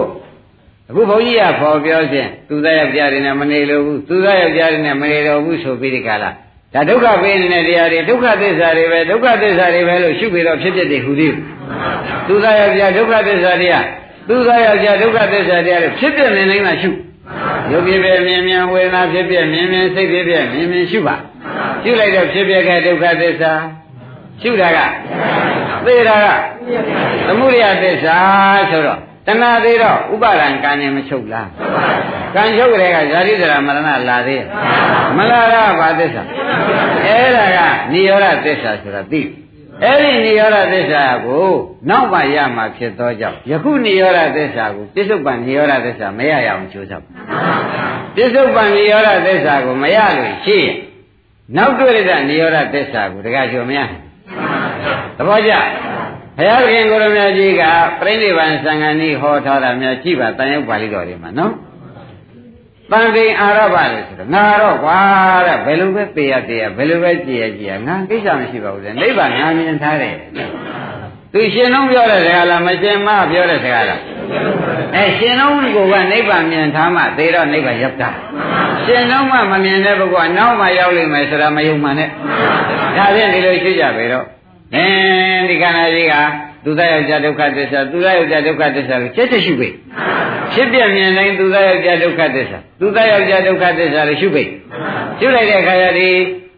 [0.88, 6.30] အခုဘုန်းကြီးကဖော်ပြောခြင်းသူသားယောက်ျားတွေနဲ့မနေလို့ဘူးသူသားယောက်ျားတွေနဲ့မနေတော့ဘူးဆိုပြီးဒီကလာ
[6.74, 11.32] ဒါဒုက္ခပေးနေတဲ့တရားတွေဒုက္ခသစ္စာတွေပဲဒုက္ခသစ္စာတွေပဲလို့ရှုပြီးတော့ဖြစ်ဖြစ်တွေဟူသည်
[12.28, 13.84] သူသားယောက်ျားဒုက္ခသစ္စာတရား
[14.28, 16.90] သူသားယောက်ျားဒုက္ခသစ္စာတရားတွေဖြစ်ဖြစ်နေနေမှရှု
[17.72, 21.16] ရုပ်ဖြစ်ဖြစ်မြင်မြင်ဝေဒနာဖြစ်ဖြစ်မြင်မြင်စိတ်ဖြစ်ဖြစ်မြင်မြင်ရှုပါ
[21.82, 23.52] ရှုလိုက်တော့ဖြစ်ဖြစ်ခဲ့ဒုက္ခသစ္စာ
[24.42, 24.78] ရှုတာက
[25.86, 26.26] သေတာက
[27.26, 28.16] သမုဒယသစ္စာ
[28.70, 31.48] ဆိုတော့တဏှာသေးတော့ဥပါဒံကံရင်မချုပ်လား
[32.34, 34.44] ကံချုပ်ကြတဲ့ကဇာတိဇရာမရဏလာသေး
[35.16, 36.22] မလာရဘာသစ္စာ
[37.06, 37.58] အဲ့ဒါက
[37.92, 39.20] និရောဓသစ္စာဆိုတာသိ
[39.84, 41.48] အဲ့ဒီနိရောဓသစ္စာကို
[41.90, 47.10] နောက်မှရမှာဖြစ်သောကြောင့်ယခုနိရောဓသစ္စာကိုပြစ္ဆုတ်ပံနိရောဓသစ္စာမရရအောင်ကြိုးစားပါ
[48.16, 50.74] ပြစ္ဆုတ်ပံနိရောဓသစ္စာကိုမရလို့ရှိရင်
[51.56, 53.80] နောက်တွေ့ရတဲ့နိရောဓသစ္စာကိုတခါကျော်မရ
[55.16, 55.52] သဘောကျ
[56.38, 57.62] ဘုရားခင်ကိုရမကြီးက
[58.00, 61.52] ပြိဋိဘံသံဃာနည်းဟောထားတာများကြည့်ပါတန်ရုပ်ပါဠိတော်တွေမှာနော်
[62.90, 65.00] တန်ခိန်အာရဘလေဆိုတော့ငါတော့ကွာ
[65.46, 70.16] တဲ့ဘယ်လိုပဲပေရတေးရဘယ်လိုပဲကြည်ရကြည်ရငါကိစ္စမရှိပါဘူးလေနိဗ္ဗာန်ငါမြင်ထားတယ်
[71.32, 74.00] သူရှင်လုံးပြောတဲ့စကားလားမရှင်မပြောတဲ့စကားလား
[74.96, 78.10] အဲရှင်လုံးကိုကနိဗ္ဗာန်မြင်ထားမှသေတော့နိဗ္ဗာန်ရောက်တာ
[78.84, 82.08] ရှင်လုံးမှမမြင်တဲ့ဘုရားနောက်မှရောက်လိမ့်မယ်ဆိုတာမယုံမှနဲ့
[82.96, 84.26] ဒါဖြင့်ဒီလိုရှိကြပဲတော့
[84.74, 86.14] အင်းဒီခန္ဓာကြီးက
[86.66, 89.68] သူသားယောက်ျားဒုက္ခသစ္စာသူသားယောက်ျားဒုက္ခသစ္စာကိုချက်ချက်ရှုပိ
[90.52, 94.42] ဖြစ်ပြမြင်တိုင်းသူသားယောက်ျားဒုက္ခသစ္စာသူသားယောက်ျားဒုက္ခသစ္စာကိုရှုပိ
[95.18, 96.08] ရှုလိုက်တဲ့အခါကျဒီ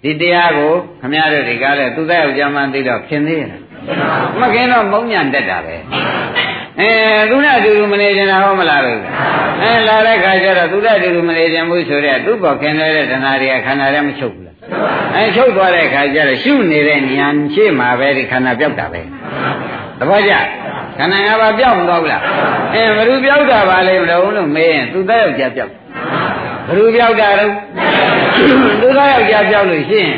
[0.05, 3.51] ဒီတရားကိုခမည်းတော်တွေကလည်းသူသားယောက်ျားမှသိတော့ခင်သေးရဲ့
[4.41, 5.77] မခင်တော့မုံညံတက်တာပဲ
[6.81, 6.91] အဲ
[7.31, 9.01] သူနဲ့အတူတူမနေကြတာဟောမလားလို့
[9.63, 14.57] အဲလာတဲ့ခါကျတော့သူနဲ့အတူတူမနေကြဘူးဆိုတော့သူ့ဘောခင်တဲ့တဏှာတွေကခန္ဓာထဲမချုပ်ဘူးလား
[15.15, 19.01] အဲချုပ်သွားတဲ့ခါကျတော့ရှုနေတဲ့ဉာဏ်ရှေ့မှာပဲဒီခန္ဓာပြောက်တာပဲ
[19.99, 20.33] သဘောကျ
[20.99, 22.23] ခန္ဓာငါးပါးပြောက်မသွားဘူးလား
[22.75, 25.73] အဲဘယ်သူပြောက်တာပါလဲမလို့လို့မေးရင်သူသားယောက်ျားပြောက်
[26.67, 27.53] ဘယ်သူပြောက်တာတော့
[28.81, 30.13] သူသားယောက်ျားပြောက်လို့ရှိရင်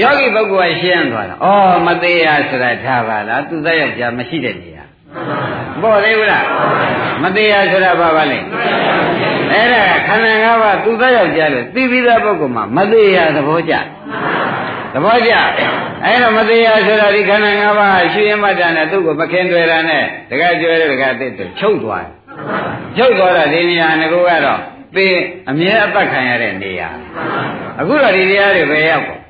[0.00, 1.46] ယောဂီပုဂ္ဂိုလ်ကရှင်းသွားတာဩ
[1.86, 4.84] မသေးရဆိုတာထားပါလားသူသားယောက်ျားမရှိတဲ့နေရာ
[5.82, 6.44] ပေါ်သေးဘူးလား
[7.22, 8.38] မသေးရဆိုတာဘာပါလဲ
[9.52, 13.74] အဲ့ဒါခန္ဓာ၅ပါးသူသားယောက်ျားလို့သိပြီးသားပုဂ္ဂိုလ်မှာမသေးရသဘောကျ
[14.94, 15.32] သဘောကျ
[16.04, 22.10] အဲ့တော့မသေးရဆိုတာဒီခန္ဓာ၅ပါးရှင်းရမှတ်တာနဲ့သူ့ကိုမခင်တွေ့တာနဲ့တကယ်ကျွဲတဲ့တကယ်သိတယ်ချုပ်သွားတယ်
[22.96, 24.60] ချုပ်သွားတာဒီနေရာငကိုကတော့
[24.96, 25.06] သိ
[25.50, 26.88] အမြဲအပတ်ခံရတဲ့နေရာ
[27.80, 29.20] အခုတော့ဒီတရားတွေပဲရောက်ပေါ့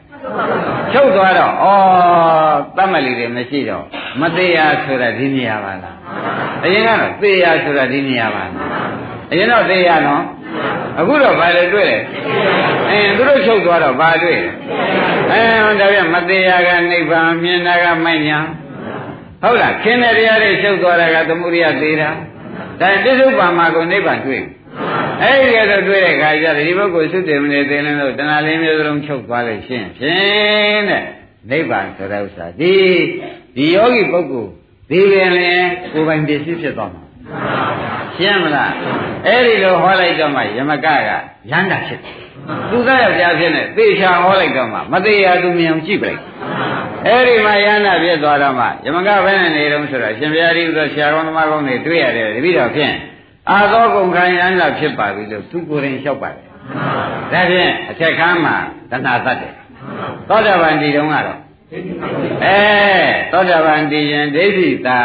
[0.93, 1.67] ချုပ်သွားတော့ဩ
[2.77, 3.85] တတ်မလီတွေမရှိတော့
[4.21, 5.97] မသေးရဆိုတာဒီနေရာပါလား
[6.65, 8.51] အရင်ကတော့သေရဆိုတာဒီနေရာပါလား
[9.33, 10.23] အရင်တော့သေရနော်
[10.99, 11.99] အခုတော့ဘာလဲတွေ့လဲ
[12.91, 14.51] အင်းသူတို့ချုပ်သွားတော့ဘာတွေ့လဲ
[15.31, 18.39] အဲဒါပြန်မသေးရကနိဗ္ဗာန်မြင်တာကမိုက်ညာ
[19.43, 22.11] ဟုတ်လားခင်းတဲ့တရားတွေချုပ်သွားတာကသမုဒိယသေးတာ
[22.81, 24.43] ဒါပြစ္ဆုတ်ပါမှာကိုနိဗ္ဗာန်တွေ့
[25.23, 31.05] အဲ့ဒီကတော့တွေ့တဲ့ခါကျတော့ဒီပုဂ္ဂိုလ်သုတေမနေသေးလို့တဏှာလေးမျိုးစလုံးချုပ်သွားလို့ရှင်းဖြင့်တဲ့
[31.51, 32.75] နိဗ္ဗာန်ဆိုတဲ့ဥစ္စာဒီ
[33.57, 34.51] ဒီယောဂီပုဂ္ဂိုလ်
[34.91, 37.04] ဒီပင်လည်းကိုယ်ပိုင်ပစ္စည်းဖြစ်သွားမှာ
[38.17, 38.73] ရှင်းမလား
[39.27, 40.89] အဲ့ဒီလိုဟောလိုက်တော့မှယမကက
[41.51, 42.15] ရမ်းတာဖြစ်တယ်
[42.71, 46.21] သူသားယောက်ျားဖြစ်နေသေချာဟောလိုက်တော့မှမသေးရသူမြင်ကြည့်ပလိုက်
[47.07, 52.95] အဲ့ဒီမှာရဟနာဖြစ်သွားတော့မှယမကဘယ်နဲ့နေတုံးဆိုတော့ရှင်ဘုရားကြီးတို့ဆရာကောင်းသမားကောင်းတွေတွေ့ရတယ်တပည့်တော်ဖြင့်
[53.51, 56.45] အာသောကုန်ခံရမ်းလာဖြစ်ပါပြီလို့သူကိုယ်ရင်လျှောက်ပါတယ်
[57.33, 58.57] ဒါဖြင့်အထက်ခန်းမှာ
[58.91, 59.55] တဏှာသတ်တယ်
[60.29, 61.39] သောတာပန်ဒီတုန်းကတော့
[62.45, 62.61] အဲ
[63.33, 65.01] သောတာပန်တည်ရင်ဒိဋ္ဌိသာ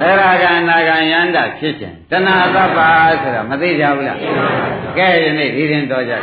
[0.00, 2.90] သရဂံနာဂံယန္တာဖြစ်ခြင်းတဏှာသဗ္ဗာ
[3.22, 4.18] ဆိုတာမသိကြဘူးလား
[4.98, 6.22] ကဲယနေ့ဒီရင်တော်ကြတယ်